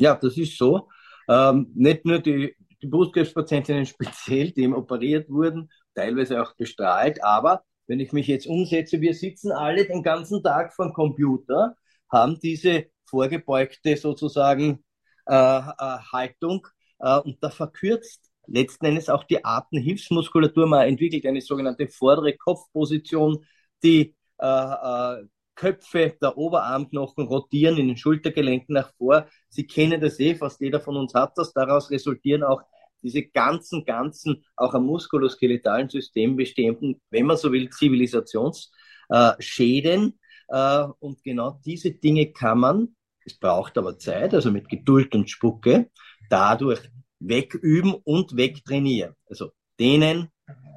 Ja, 0.00 0.14
das 0.14 0.36
ist 0.38 0.56
so. 0.56 0.88
Ähm, 1.28 1.70
nicht 1.74 2.06
nur 2.06 2.18
die, 2.20 2.56
die 2.82 2.86
Brustkrebspatientinnen 2.86 3.86
speziell, 3.94 4.50
die 4.52 4.62
eben 4.62 4.74
operiert 4.74 5.28
wurden, 5.28 5.70
teilweise 5.94 6.42
auch 6.42 6.54
bestrahlt, 6.56 7.22
aber 7.22 7.62
wenn 7.86 8.00
ich 8.00 8.12
mich 8.12 8.26
jetzt 8.28 8.46
umsetze, 8.46 9.00
wir 9.00 9.14
sitzen 9.14 9.52
alle 9.52 9.84
den 9.84 10.02
ganzen 10.02 10.42
Tag 10.42 10.72
vor 10.72 10.86
dem 10.86 10.94
Computer, 10.94 11.74
haben 12.10 12.38
diese 12.40 12.86
vorgebeugte 13.04 13.96
sozusagen 13.96 14.84
äh, 15.26 15.34
äh, 15.34 15.98
Haltung 16.12 16.66
äh, 17.00 17.18
und 17.18 17.42
da 17.42 17.50
verkürzt 17.50 18.30
letzten 18.46 18.86
Endes 18.86 19.08
auch 19.08 19.24
die 19.24 19.44
Atemhilfsmuskulatur. 19.44 20.66
Man 20.66 20.88
entwickelt 20.88 21.26
eine 21.26 21.40
sogenannte 21.40 21.88
vordere 21.88 22.36
Kopfposition, 22.36 23.44
die 23.82 24.14
äh, 24.38 24.46
äh, 24.46 25.24
Köpfe 25.60 26.16
der 26.22 26.38
Oberarmknochen 26.38 27.26
rotieren 27.26 27.76
in 27.76 27.88
den 27.88 27.98
Schultergelenken 27.98 28.72
nach 28.72 28.94
vor. 28.96 29.26
Sie 29.50 29.66
kennen 29.66 30.00
das 30.00 30.18
eh, 30.18 30.34
fast 30.34 30.58
jeder 30.62 30.80
von 30.80 30.96
uns 30.96 31.12
hat 31.12 31.36
das. 31.36 31.52
Daraus 31.52 31.90
resultieren 31.90 32.42
auch 32.42 32.62
diese 33.02 33.24
ganzen, 33.24 33.84
ganzen, 33.84 34.42
auch 34.56 34.72
am 34.72 34.86
muskuloskeletalen 34.86 35.90
System 35.90 36.36
bestehenden, 36.36 37.02
wenn 37.10 37.26
man 37.26 37.36
so 37.36 37.52
will, 37.52 37.68
Zivilisationsschäden. 37.68 40.18
Äh, 40.48 40.84
und 40.98 41.22
genau 41.22 41.60
diese 41.62 41.90
Dinge 41.90 42.32
kann 42.32 42.60
man, 42.60 42.96
es 43.26 43.38
braucht 43.38 43.76
aber 43.76 43.98
Zeit, 43.98 44.32
also 44.32 44.50
mit 44.50 44.66
Geduld 44.70 45.14
und 45.14 45.28
Spucke, 45.28 45.90
dadurch 46.30 46.90
wegüben 47.18 47.92
und 47.92 48.34
wegtrainieren. 48.34 49.14
Also 49.28 49.50
denen 49.78 50.30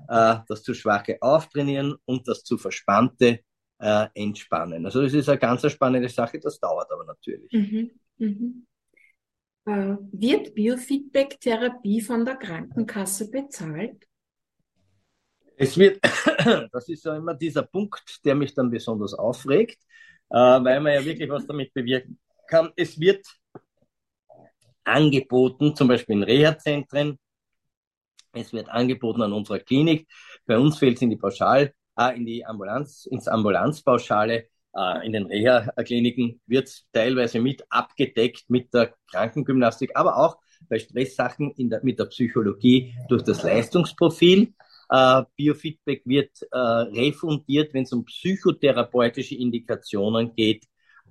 äh, 0.09 0.39
das 0.45 0.61
zu 0.61 0.73
schwache 0.73 1.19
auftrainieren 1.21 1.95
und 2.03 2.27
das 2.27 2.43
zu 2.43 2.57
verspannte 2.57 3.39
äh, 3.83 4.07
entspannen. 4.15 4.85
Also 4.85 5.01
das 5.01 5.13
ist 5.13 5.27
eine 5.27 5.37
ganz 5.37 5.69
spannende 5.69 6.07
Sache, 6.07 6.39
das 6.39 6.59
dauert 6.59 6.89
aber 6.91 7.03
natürlich. 7.03 7.51
Mhm. 7.51 7.91
Mhm. 8.17 8.65
Äh, 9.65 9.97
wird 10.11 10.55
Biofeedback-Therapie 10.55 12.01
von 12.01 12.23
der 12.23 12.35
Krankenkasse 12.35 13.29
bezahlt? 13.29 14.07
Es 15.57 15.77
wird, 15.77 15.99
das 16.71 16.87
ist 16.87 17.03
ja 17.05 17.17
immer 17.17 17.33
dieser 17.33 17.63
Punkt, 17.63 18.25
der 18.25 18.35
mich 18.35 18.53
dann 18.53 18.71
besonders 18.71 19.13
aufregt, 19.13 19.77
äh, 20.29 20.35
weil 20.37 20.79
man 20.79 20.93
ja 20.93 21.03
wirklich 21.03 21.29
was 21.29 21.45
damit 21.45 21.73
bewirken 21.73 22.17
kann. 22.47 22.71
Es 22.75 22.97
wird 22.99 23.25
angeboten, 24.85 25.75
zum 25.75 25.89
Beispiel 25.89 26.15
in 26.15 26.23
Reha-Zentren, 26.23 27.19
es 28.31 28.51
wird 28.51 28.69
angeboten 28.69 29.21
an 29.21 29.33
unserer 29.33 29.59
Klinik. 29.59 30.07
Bei 30.45 30.57
uns 30.57 30.77
fällt 30.77 30.95
es 30.95 31.01
in 31.01 31.11
die 31.11 31.17
Pauschal, 31.17 31.73
äh, 31.97 32.15
in 32.15 32.25
die 32.25 32.45
Ambulanz, 32.45 33.05
ins 33.05 33.27
Ambulanzpauschale. 33.27 34.47
Äh, 34.75 35.05
in 35.05 35.13
den 35.13 35.25
Reha-Kliniken 35.25 36.41
wird 36.47 36.71
teilweise 36.93 37.39
mit 37.39 37.63
abgedeckt 37.69 38.49
mit 38.49 38.73
der 38.73 38.93
Krankengymnastik, 39.11 39.91
aber 39.95 40.17
auch 40.17 40.37
bei 40.69 40.79
Stresssachen 40.79 41.51
in 41.51 41.69
der, 41.69 41.83
mit 41.83 41.99
der 41.99 42.05
Psychologie 42.05 42.95
durch 43.09 43.23
das 43.23 43.43
Leistungsprofil. 43.43 44.53
Äh, 44.89 45.23
Biofeedback 45.35 46.03
wird 46.05 46.31
äh, 46.51 46.57
refundiert, 46.57 47.73
wenn 47.73 47.83
es 47.83 47.93
um 47.93 48.05
psychotherapeutische 48.05 49.35
Indikationen 49.35 50.35
geht, 50.35 50.65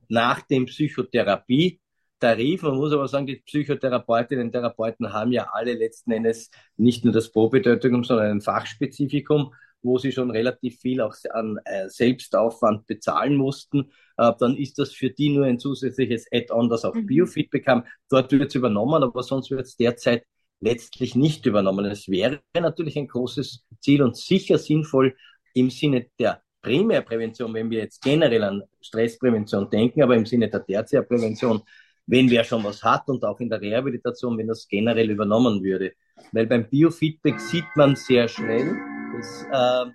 nach 0.08 0.42
dem 0.42 0.66
Psychotherapie 0.66 1.80
Tarif. 2.20 2.62
Man 2.62 2.76
muss 2.76 2.92
aber 2.92 3.08
sagen, 3.08 3.26
die 3.26 3.36
Psychotherapeutinnen 3.36 4.46
und 4.46 4.52
Therapeuten 4.52 5.12
haben 5.12 5.32
ja 5.32 5.48
alle 5.52 5.74
letzten 5.74 6.12
Endes 6.12 6.50
nicht 6.76 7.04
nur 7.04 7.12
das 7.12 7.32
Probetätigum, 7.32 8.04
sondern 8.04 8.30
ein 8.30 8.40
Fachspezifikum, 8.40 9.52
wo 9.82 9.98
sie 9.98 10.12
schon 10.12 10.30
relativ 10.30 10.78
viel 10.78 11.00
auch 11.00 11.14
an 11.30 11.58
äh, 11.64 11.88
Selbstaufwand 11.88 12.86
bezahlen 12.86 13.36
mussten. 13.36 13.90
Äh, 14.16 14.32
dann 14.38 14.56
ist 14.56 14.78
das 14.78 14.92
für 14.92 15.10
die 15.10 15.30
nur 15.30 15.46
ein 15.46 15.58
zusätzliches 15.58 16.26
Add-on, 16.32 16.68
das 16.68 16.84
auch 16.84 16.94
mhm. 16.94 17.06
Biofeedback 17.06 17.66
haben. 17.66 17.84
Dort 18.08 18.32
wird 18.32 18.48
es 18.48 18.54
übernommen, 18.54 19.02
aber 19.02 19.22
sonst 19.22 19.50
wird 19.50 19.66
es 19.66 19.76
derzeit 19.76 20.24
letztlich 20.60 21.16
nicht 21.16 21.46
übernommen. 21.46 21.84
Es 21.86 22.08
wäre 22.08 22.40
natürlich 22.54 22.96
ein 22.96 23.08
großes 23.08 23.64
Ziel 23.80 24.02
und 24.02 24.16
sicher 24.16 24.58
sinnvoll 24.58 25.16
im 25.54 25.70
Sinne 25.70 26.06
der 26.18 26.42
Primärprävention, 26.62 27.52
wenn 27.54 27.70
wir 27.70 27.80
jetzt 27.80 28.02
generell 28.02 28.44
an 28.44 28.62
Stressprävention 28.80 29.68
denken, 29.68 30.02
aber 30.02 30.14
im 30.14 30.26
Sinne 30.26 30.48
der 30.48 30.64
Tertiärprävention 30.64 31.62
wenn 32.06 32.30
wer 32.30 32.44
schon 32.44 32.64
was 32.64 32.82
hat 32.82 33.08
und 33.08 33.24
auch 33.24 33.40
in 33.40 33.48
der 33.48 33.60
Rehabilitation, 33.60 34.36
wenn 34.38 34.48
das 34.48 34.66
generell 34.68 35.10
übernommen 35.10 35.62
würde. 35.62 35.92
Weil 36.32 36.46
beim 36.46 36.68
Biofeedback 36.68 37.40
sieht 37.40 37.64
man 37.76 37.96
sehr 37.96 38.28
schnell, 38.28 38.76
dass, 39.12 39.42
äh, 39.50 39.90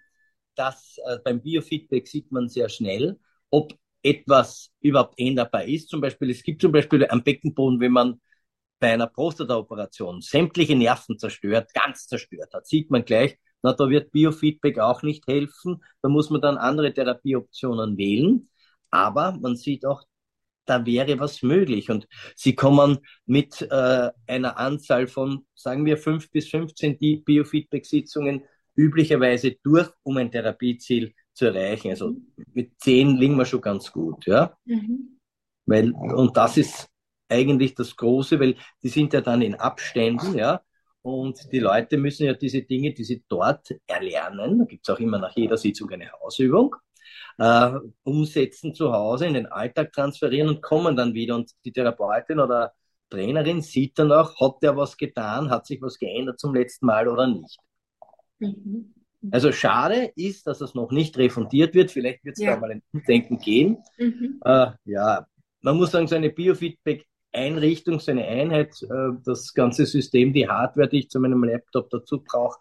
dass 0.55 0.97
äh, 1.05 1.17
beim 1.23 1.41
Biofeedback 1.41 2.07
sieht 2.07 2.31
man 2.31 2.49
sehr 2.49 2.69
schnell, 2.69 3.19
ob 3.49 3.73
etwas 4.03 4.71
überhaupt 4.81 5.15
änderbar 5.17 5.65
ist. 5.65 5.89
Zum 5.89 6.01
Beispiel, 6.01 6.29
es 6.29 6.43
gibt 6.43 6.61
zum 6.61 6.71
Beispiel 6.71 7.05
am 7.09 7.23
Beckenboden, 7.23 7.79
wenn 7.79 7.91
man 7.91 8.21
bei 8.79 8.93
einer 8.93 9.07
Prostata-Operation 9.07 10.21
sämtliche 10.21 10.75
Nerven 10.75 11.17
zerstört, 11.17 11.73
ganz 11.73 12.07
zerstört 12.07 12.53
hat, 12.53 12.67
sieht 12.67 12.91
man 12.91 13.05
gleich, 13.05 13.37
na, 13.63 13.73
da 13.73 13.89
wird 13.89 14.11
Biofeedback 14.11 14.79
auch 14.79 15.01
nicht 15.01 15.27
helfen. 15.27 15.83
Da 16.01 16.09
muss 16.09 16.29
man 16.29 16.41
dann 16.41 16.57
andere 16.57 16.93
Therapieoptionen 16.93 17.97
wählen. 17.97 18.49
Aber 18.91 19.31
man 19.33 19.55
sieht 19.55 19.85
auch, 19.85 20.03
da 20.65 20.85
wäre 20.85 21.19
was 21.19 21.41
möglich. 21.41 21.89
Und 21.89 22.07
sie 22.35 22.55
kommen 22.55 22.99
mit 23.25 23.61
äh, 23.61 24.11
einer 24.27 24.57
Anzahl 24.57 25.07
von, 25.07 25.47
sagen 25.55 25.85
wir, 25.85 25.97
fünf 25.97 26.29
bis 26.31 26.49
15 26.49 26.97
Biofeedback-Sitzungen 27.23 28.43
üblicherweise 28.77 29.57
durch, 29.63 29.89
um 30.03 30.17
ein 30.17 30.31
Therapieziel 30.31 31.13
zu 31.33 31.47
erreichen. 31.47 31.89
Also 31.89 32.15
mit 32.53 32.79
zehn 32.79 33.17
liegen 33.17 33.35
wir 33.35 33.45
schon 33.45 33.61
ganz 33.61 33.91
gut, 33.91 34.25
ja. 34.25 34.55
Mhm. 34.65 35.19
Weil, 35.65 35.91
und 35.91 36.37
das 36.37 36.57
ist 36.57 36.87
eigentlich 37.27 37.75
das 37.75 37.95
Große, 37.95 38.39
weil 38.39 38.55
die 38.81 38.89
sind 38.89 39.13
ja 39.13 39.21
dann 39.21 39.41
in 39.41 39.55
Abständen, 39.55 40.37
ja. 40.37 40.61
Und 41.01 41.39
die 41.51 41.59
Leute 41.59 41.97
müssen 41.97 42.25
ja 42.25 42.33
diese 42.33 42.63
Dinge, 42.63 42.93
die 42.93 43.03
sie 43.03 43.23
dort 43.27 43.69
erlernen, 43.87 44.59
da 44.59 44.65
gibt's 44.65 44.89
auch 44.89 44.99
immer 44.99 45.19
nach 45.19 45.35
jeder 45.35 45.57
Sitzung 45.57 45.89
eine 45.91 46.11
Hausübung, 46.11 46.75
äh, 47.37 47.71
umsetzen 48.03 48.73
zu 48.73 48.91
Hause, 48.91 49.25
in 49.25 49.33
den 49.33 49.45
Alltag 49.47 49.93
transferieren 49.93 50.49
und 50.49 50.61
kommen 50.61 50.95
dann 50.95 51.13
wieder. 51.13 51.35
Und 51.35 51.51
die 51.65 51.71
Therapeutin 51.71 52.39
oder 52.39 52.73
Trainerin 53.09 53.61
sieht 53.61 53.97
dann 53.99 54.11
auch, 54.11 54.39
hat 54.39 54.61
der 54.61 54.75
was 54.75 54.97
getan, 54.97 55.49
hat 55.49 55.65
sich 55.65 55.81
was 55.81 55.97
geändert 55.97 56.39
zum 56.39 56.53
letzten 56.53 56.87
Mal 56.87 57.07
oder 57.07 57.27
nicht. 57.27 57.57
Mhm. 58.39 58.93
Also 59.31 59.51
schade 59.51 60.11
ist, 60.15 60.47
dass 60.47 60.61
es 60.61 60.75
noch 60.75 60.91
nicht 60.91 61.17
refundiert 61.17 61.73
wird. 61.73 61.91
Vielleicht 61.91 62.23
wird 62.23 62.37
es 62.37 62.43
ja. 62.43 62.53
da 62.53 62.59
mal 62.59 62.71
ein 62.71 62.83
Umdenken 62.93 63.39
gehen. 63.39 63.77
Mhm. 63.97 64.39
Äh, 64.45 64.67
ja, 64.85 65.27
man 65.61 65.77
muss 65.77 65.91
sagen, 65.91 66.07
so 66.07 66.15
eine 66.15 66.29
Biofeedback-Einrichtung, 66.29 67.99
so 67.99 68.11
eine 68.11 68.25
Einheit, 68.25 68.81
äh, 68.83 69.11
das 69.25 69.53
ganze 69.53 69.85
System, 69.85 70.33
die 70.33 70.47
Hardware, 70.47 70.87
die 70.87 70.99
ich 70.99 71.09
zu 71.09 71.19
meinem 71.19 71.43
Laptop 71.43 71.89
dazu 71.89 72.23
brauche, 72.23 72.59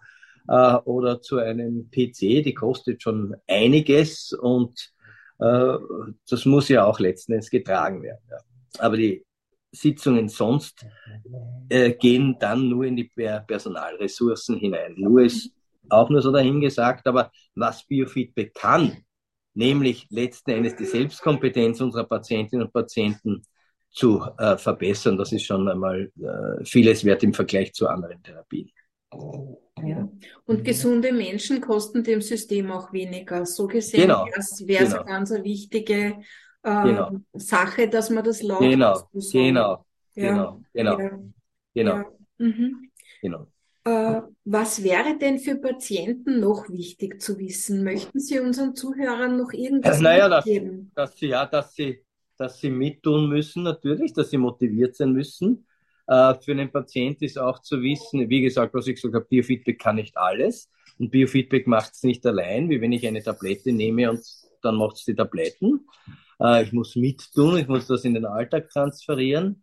äh, 0.49 0.75
oder 0.85 1.21
zu 1.21 1.39
einem 1.39 1.91
PC, 1.91 2.43
die 2.43 2.55
kostet 2.55 3.03
schon 3.03 3.37
einiges 3.47 4.33
und 4.33 4.93
äh, 5.39 5.77
das 6.29 6.47
muss 6.47 6.69
ja 6.69 6.85
auch 6.85 6.99
letzten 6.99 7.33
Endes 7.33 7.51
getragen 7.51 8.03
werden. 8.03 8.23
Ja. 8.31 8.39
Aber 8.79 8.97
die 8.97 9.25
Sitzungen 9.73 10.29
sonst 10.29 10.87
gehen 11.69 12.37
dann 12.41 12.69
nur 12.69 12.85
in 12.85 12.97
die 12.97 13.11
Personalressourcen 13.15 14.59
hinein. 14.59 14.95
Nur 14.97 15.23
ist 15.23 15.56
auch 15.88 16.11
nur 16.11 16.22
so 16.22 16.33
dahingesagt, 16.33 17.07
aber 17.07 17.31
was 17.55 17.87
Biofeedback 17.87 18.55
kann, 18.55 18.99
nämlich 19.55 20.07
letzten 20.11 20.51
Endes 20.51 20.77
die 20.77 20.85
Selbstkompetenz 20.85 21.81
unserer 21.81 22.05
Patientinnen 22.05 22.66
und 22.66 22.72
Patienten 22.72 23.42
zu 23.90 24.22
äh, 24.38 24.57
verbessern, 24.59 25.16
das 25.16 25.33
ist 25.33 25.46
schon 25.46 25.68
einmal 25.68 26.11
äh, 26.20 26.64
vieles 26.64 27.05
wert 27.05 27.22
im 27.22 27.33
Vergleich 27.33 27.72
zu 27.72 27.88
anderen 27.88 28.22
Therapien. 28.22 28.70
Ja. 29.83 30.09
Und 30.44 30.64
gesunde 30.64 31.12
Menschen 31.12 31.61
kosten 31.61 32.03
dem 32.03 32.20
System 32.20 32.70
auch 32.70 32.92
weniger. 32.92 33.46
So 33.46 33.66
gesehen 33.66 34.03
genau. 34.03 34.27
wäre 34.27 34.85
es 34.85 34.90
genau. 34.90 35.03
eine 35.03 35.05
ganz 35.05 35.33
eine 35.33 35.44
wichtige 35.44 36.18
äh, 36.62 36.83
genau. 36.83 37.11
Sache, 37.35 37.88
dass 37.88 38.11
man 38.11 38.25
das 38.25 38.42
laut 38.42 38.61
Genau, 38.61 39.09
genau, 39.12 39.87
ja. 40.14 40.29
genau, 40.29 40.62
genau, 40.75 40.99
ja. 40.99 41.11
genau. 41.75 42.05
Mhm. 42.38 42.90
genau. 43.22 43.46
Äh, 43.87 44.22
was 44.44 44.83
wäre 44.83 45.16
denn 45.18 45.38
für 45.38 45.57
Patienten 45.57 46.40
noch 46.40 46.68
wichtig 46.68 47.22
zu 47.22 47.38
wissen? 47.38 47.85
Möchten 47.85 48.20
Sie 48.20 48.38
unseren 48.40 48.75
Zuhörern 48.75 49.38
noch 49.38 49.53
irgendwas 49.53 50.01
naja, 50.01 50.29
mitgeben? 50.29 50.90
Dass, 50.94 51.11
dass 51.11 51.18
sie, 51.18 51.27
ja, 51.29 51.46
dass 51.46 51.75
sie, 51.75 52.05
dass 52.37 52.59
sie 52.59 52.70
mittun 52.70 53.29
müssen, 53.29 53.62
natürlich, 53.62 54.12
dass 54.12 54.31
sie 54.31 54.38
motiviert 54.38 54.96
sein 54.96 55.12
müssen 55.12 55.66
äh, 56.07 56.35
für 56.40 56.53
einen 56.53 56.70
Patient 56.70 57.20
ist 57.22 57.38
auch 57.38 57.61
zu 57.61 57.83
wissen, 57.83 58.29
wie 58.29 58.42
gesagt, 58.42 58.75
was 58.75 58.87
ich 58.87 58.96
gesagt 58.96 59.14
habe, 59.14 59.27
Biofeedback 59.27 59.79
kann 59.79 59.96
nicht 59.96 60.16
alles. 60.16 60.70
Und 60.99 61.11
Biofeedback 61.11 61.66
macht 61.66 61.94
es 61.94 62.03
nicht 62.05 62.25
allein, 62.27 62.70
wie 62.70 62.81
wenn 62.81 62.92
ich 62.92 63.07
eine 63.07 63.22
Tablette 63.22 63.72
nehme 63.72 64.11
und 64.11 64.25
dann 64.62 64.77
macht 64.77 64.96
es 64.96 65.05
die 65.05 65.14
Tabletten. 65.14 65.87
Äh, 66.40 66.62
ich 66.62 66.72
muss 66.72 66.96
mittun, 66.96 67.59
ich 67.59 67.68
muss 67.68 67.87
das 67.87 68.05
in 68.05 68.14
den 68.14 68.25
Alltag 68.25 68.70
transferieren. 68.70 69.62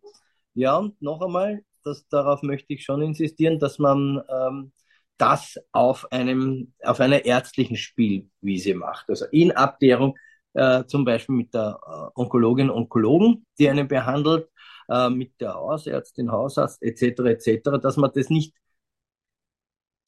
Ja, 0.54 0.76
und 0.76 1.00
noch 1.00 1.20
einmal, 1.22 1.64
das, 1.84 2.06
darauf 2.08 2.42
möchte 2.42 2.72
ich 2.74 2.84
schon 2.84 3.02
insistieren, 3.02 3.58
dass 3.58 3.78
man 3.78 4.22
ähm, 4.28 4.72
das 5.18 5.56
auf 5.72 6.10
einem, 6.12 6.72
auf 6.82 7.00
einer 7.00 7.24
ärztlichen 7.24 7.76
Spielwiese 7.76 8.74
macht. 8.74 9.08
Also 9.08 9.26
in 9.30 9.52
Abklärung, 9.52 10.16
äh, 10.54 10.84
zum 10.86 11.04
Beispiel 11.04 11.34
mit 11.36 11.54
der 11.54 11.78
äh, 11.86 12.20
Onkologin, 12.20 12.70
Onkologen, 12.70 13.46
die 13.58 13.68
einen 13.68 13.88
behandelt, 13.88 14.48
äh, 14.88 15.10
mit 15.10 15.40
der 15.40 15.54
Hausärztin, 15.54 16.32
Hausarzt 16.32 16.82
etc. 16.82 17.20
etc., 17.30 17.78
dass 17.80 17.96
man 17.96 18.10
das 18.14 18.30
nicht, 18.30 18.54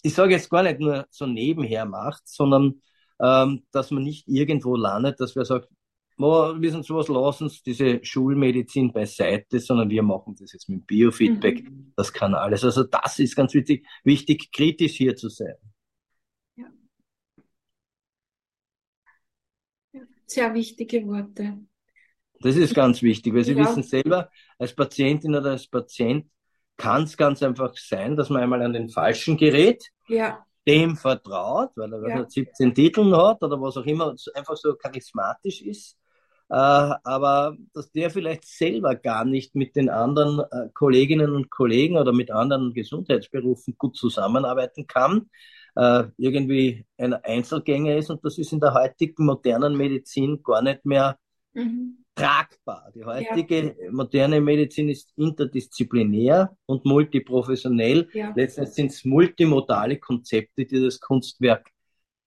ich 0.02 0.14
sage 0.14 0.32
jetzt 0.32 0.50
gar 0.50 0.62
nicht 0.62 0.80
nur 0.80 1.06
so 1.10 1.26
nebenher 1.26 1.84
macht, 1.84 2.28
sondern 2.28 2.80
ähm, 3.20 3.64
dass 3.72 3.90
man 3.90 4.02
nicht 4.02 4.28
irgendwo 4.28 4.76
landet, 4.76 5.20
dass 5.20 5.36
wir 5.36 5.44
sagen, 5.44 5.66
oh, 6.18 6.54
wissen 6.60 6.82
Sie 6.82 6.94
was, 6.94 7.08
lassen 7.08 7.44
uns 7.44 7.62
diese 7.62 8.04
Schulmedizin 8.04 8.92
beiseite, 8.92 9.60
sondern 9.60 9.90
wir 9.90 10.02
machen 10.02 10.34
das 10.38 10.52
jetzt 10.52 10.68
mit 10.68 10.86
Biofeedback. 10.86 11.62
Mhm. 11.62 11.92
Das 11.96 12.12
kann 12.12 12.34
alles. 12.34 12.64
Also 12.64 12.84
das 12.84 13.18
ist 13.18 13.36
ganz 13.36 13.54
wichtig, 13.54 13.86
wichtig, 14.04 14.50
kritisch 14.52 14.96
hier 14.96 15.16
zu 15.16 15.28
sein. 15.28 15.54
Ja. 16.56 16.66
Sehr 20.26 20.54
wichtige 20.54 21.06
Worte. 21.06 21.58
Das 22.40 22.56
ist 22.56 22.74
ganz 22.74 23.02
wichtig, 23.02 23.34
weil 23.34 23.44
Sie 23.44 23.52
ja. 23.52 23.64
wissen 23.64 23.82
selber, 23.82 24.30
als 24.58 24.74
Patientin 24.74 25.34
oder 25.34 25.52
als 25.52 25.66
Patient 25.66 26.26
kann 26.76 27.04
es 27.04 27.16
ganz 27.16 27.42
einfach 27.42 27.74
sein, 27.76 28.16
dass 28.16 28.28
man 28.28 28.42
einmal 28.42 28.62
an 28.62 28.74
den 28.74 28.90
falschen 28.90 29.36
gerät, 29.36 29.82
ja. 30.08 30.44
dem 30.66 30.96
vertraut, 30.96 31.70
weil 31.76 31.92
er 31.92 32.08
ja. 32.08 32.28
17 32.28 32.74
Titeln 32.74 33.16
hat 33.16 33.42
oder 33.42 33.60
was 33.60 33.76
auch 33.78 33.86
immer, 33.86 34.14
einfach 34.34 34.56
so 34.56 34.74
charismatisch 34.74 35.62
ist. 35.62 35.96
Äh, 36.48 36.54
aber 36.54 37.56
dass 37.74 37.90
der 37.90 38.10
vielleicht 38.10 38.46
selber 38.46 38.94
gar 38.94 39.24
nicht 39.24 39.54
mit 39.56 39.74
den 39.74 39.88
anderen 39.88 40.40
äh, 40.50 40.68
Kolleginnen 40.74 41.34
und 41.34 41.50
Kollegen 41.50 41.96
oder 41.96 42.12
mit 42.12 42.30
anderen 42.30 42.72
Gesundheitsberufen 42.72 43.74
gut 43.76 43.96
zusammenarbeiten 43.96 44.86
kann, 44.86 45.28
äh, 45.74 46.04
irgendwie 46.16 46.86
ein 46.98 47.14
Einzelgänger 47.14 47.96
ist 47.96 48.10
und 48.10 48.24
das 48.24 48.38
ist 48.38 48.52
in 48.52 48.60
der 48.60 48.74
heutigen 48.74 49.26
modernen 49.26 49.76
Medizin 49.76 50.40
gar 50.42 50.62
nicht 50.62 50.84
mehr 50.86 51.18
mhm. 51.52 52.04
tragbar. 52.14 52.92
Die 52.94 53.04
heutige 53.04 53.74
ja. 53.82 53.90
moderne 53.90 54.40
Medizin 54.40 54.88
ist 54.88 55.12
interdisziplinär 55.16 56.56
und 56.66 56.84
multiprofessionell. 56.84 58.08
Ja. 58.12 58.32
Letztendlich 58.36 58.74
sind 58.74 58.92
es 58.92 59.04
multimodale 59.04 59.98
Konzepte, 59.98 60.64
die 60.64 60.80
das 60.80 61.00
Kunstwerk 61.00 61.70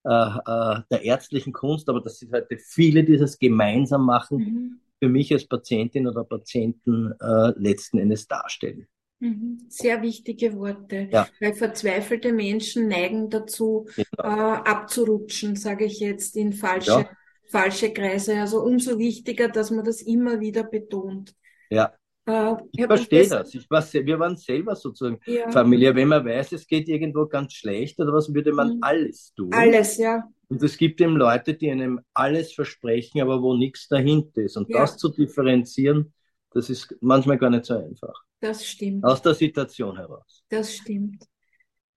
der 0.04 1.02
ärztlichen 1.04 1.54
Kunst, 1.54 1.90
aber 1.90 2.02
dass 2.02 2.26
heute 2.32 2.58
viele, 2.58 3.04
die 3.04 3.18
das 3.18 3.38
gemeinsam 3.38 4.06
machen, 4.06 4.38
mhm. 4.38 4.80
für 5.00 5.10
mich 5.10 5.32
als 5.34 5.46
Patientin 5.46 6.08
oder 6.08 6.24
Patienten 6.24 7.12
äh, 7.20 7.54
letzten 7.58 7.98
Endes 8.00 8.28
darstellen. 8.28 8.88
Mhm. 9.20 9.66
Sehr 9.68 10.02
wichtige 10.02 10.56
Worte, 10.56 11.10
ja. 11.12 11.28
weil 11.42 11.54
verzweifelte 11.54 12.32
Menschen 12.32 12.88
neigen 12.88 13.30
dazu, 13.30 13.88
genau. 13.96 14.08
äh, 14.24 14.62
abzurutschen, 14.64 15.58
sage 15.58 15.86
ich 15.86 16.00
jetzt, 16.00 16.38
in 16.38 16.54
falsche, 16.54 16.92
ja. 16.92 17.10
falsche 17.50 17.92
Kreise. 17.92 18.40
Also 18.40 18.64
umso 18.64 18.98
wichtiger, 18.98 19.50
dass 19.50 19.72
man 19.72 19.84
das 19.84 20.02
immer 20.02 20.40
wieder 20.40 20.64
betont. 20.64 21.36
Ja. 21.70 21.94
Äh, 22.30 22.56
ich 22.72 22.86
verstehe 22.86 23.28
das. 23.28 23.56
Ich 23.56 23.70
war, 23.70 23.84
wir 23.92 24.20
waren 24.20 24.38
selber 24.38 24.76
sozusagen 24.76 25.20
ja. 25.26 25.50
familiär. 25.50 25.96
Wenn 25.96 26.10
man 26.10 26.24
weiß, 26.24 26.52
es 26.52 26.68
geht 26.68 26.88
irgendwo 26.88 27.26
ganz 27.26 27.54
schlecht 27.54 28.00
oder 28.00 28.13
was, 28.13 28.32
würde 28.34 28.54
man 28.54 28.76
mhm. 28.76 28.80
alles 28.82 29.34
tun. 29.36 29.52
Alles, 29.52 29.98
ja. 29.98 30.24
Und 30.48 30.62
es 30.62 30.78
gibt 30.78 31.02
eben 31.02 31.15
Leute, 31.15 31.56
die 31.56 31.72
einem 31.72 32.02
alles 32.13 32.54
versprechen, 32.54 33.22
aber 33.22 33.42
wo 33.42 33.56
nichts 33.56 33.88
dahinter 33.88 34.42
ist. 34.42 34.58
Und 34.58 34.70
ja. 34.70 34.82
das 34.82 34.98
zu 34.98 35.10
differenzieren, 35.10 36.13
das 36.52 36.70
ist 36.70 36.96
manchmal 37.02 37.38
gar 37.38 37.50
nicht 37.50 37.65
so 37.65 37.76
einfach. 37.76 38.13
Das 38.39 38.65
stimmt. 38.65 39.04
Aus 39.04 39.22
der 39.22 39.34
Situation 39.34 39.96
heraus. 39.96 40.44
Das 40.50 40.76
stimmt. 40.76 41.26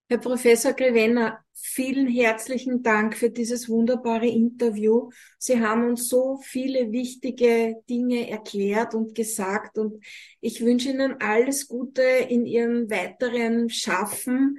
Herr 0.09 0.19
Professor 0.19 0.75
Grevenner, 0.75 1.39
vielen 1.55 2.07
herzlichen 2.07 2.83
Dank 2.83 3.17
für 3.17 3.31
dieses 3.31 3.69
wunderbare 3.69 4.27
Interview. 4.27 5.11
Sie 5.39 5.61
haben 5.61 5.89
uns 5.89 6.09
so 6.09 6.39
viele 6.43 6.93
wichtige 6.93 7.77
Dinge 7.89 8.29
erklärt 8.29 8.95
und 8.95 9.15
gesagt 9.15 9.79
und 9.79 10.05
ich 10.41 10.63
wünsche 10.63 10.91
Ihnen 10.91 11.21
alles 11.21 11.67
Gute 11.67 12.03
in 12.03 12.45
Ihrem 12.45 12.91
weiteren 12.91 13.71
Schaffen 13.71 14.59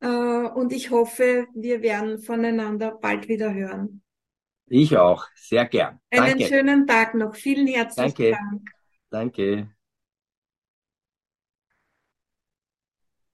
äh, 0.00 0.06
und 0.08 0.72
ich 0.72 0.90
hoffe, 0.90 1.46
wir 1.54 1.82
werden 1.82 2.18
voneinander 2.18 2.92
bald 2.92 3.28
wieder 3.28 3.52
hören. 3.52 4.02
Ich 4.68 4.96
auch, 4.96 5.26
sehr 5.34 5.66
gern. 5.66 6.00
Einen 6.10 6.38
Danke. 6.38 6.46
schönen 6.46 6.86
Tag 6.86 7.14
noch. 7.14 7.34
Vielen 7.36 7.66
herzlichen 7.66 8.14
Danke. 8.14 8.30
Dank. 8.30 8.62
Danke. 9.10 9.75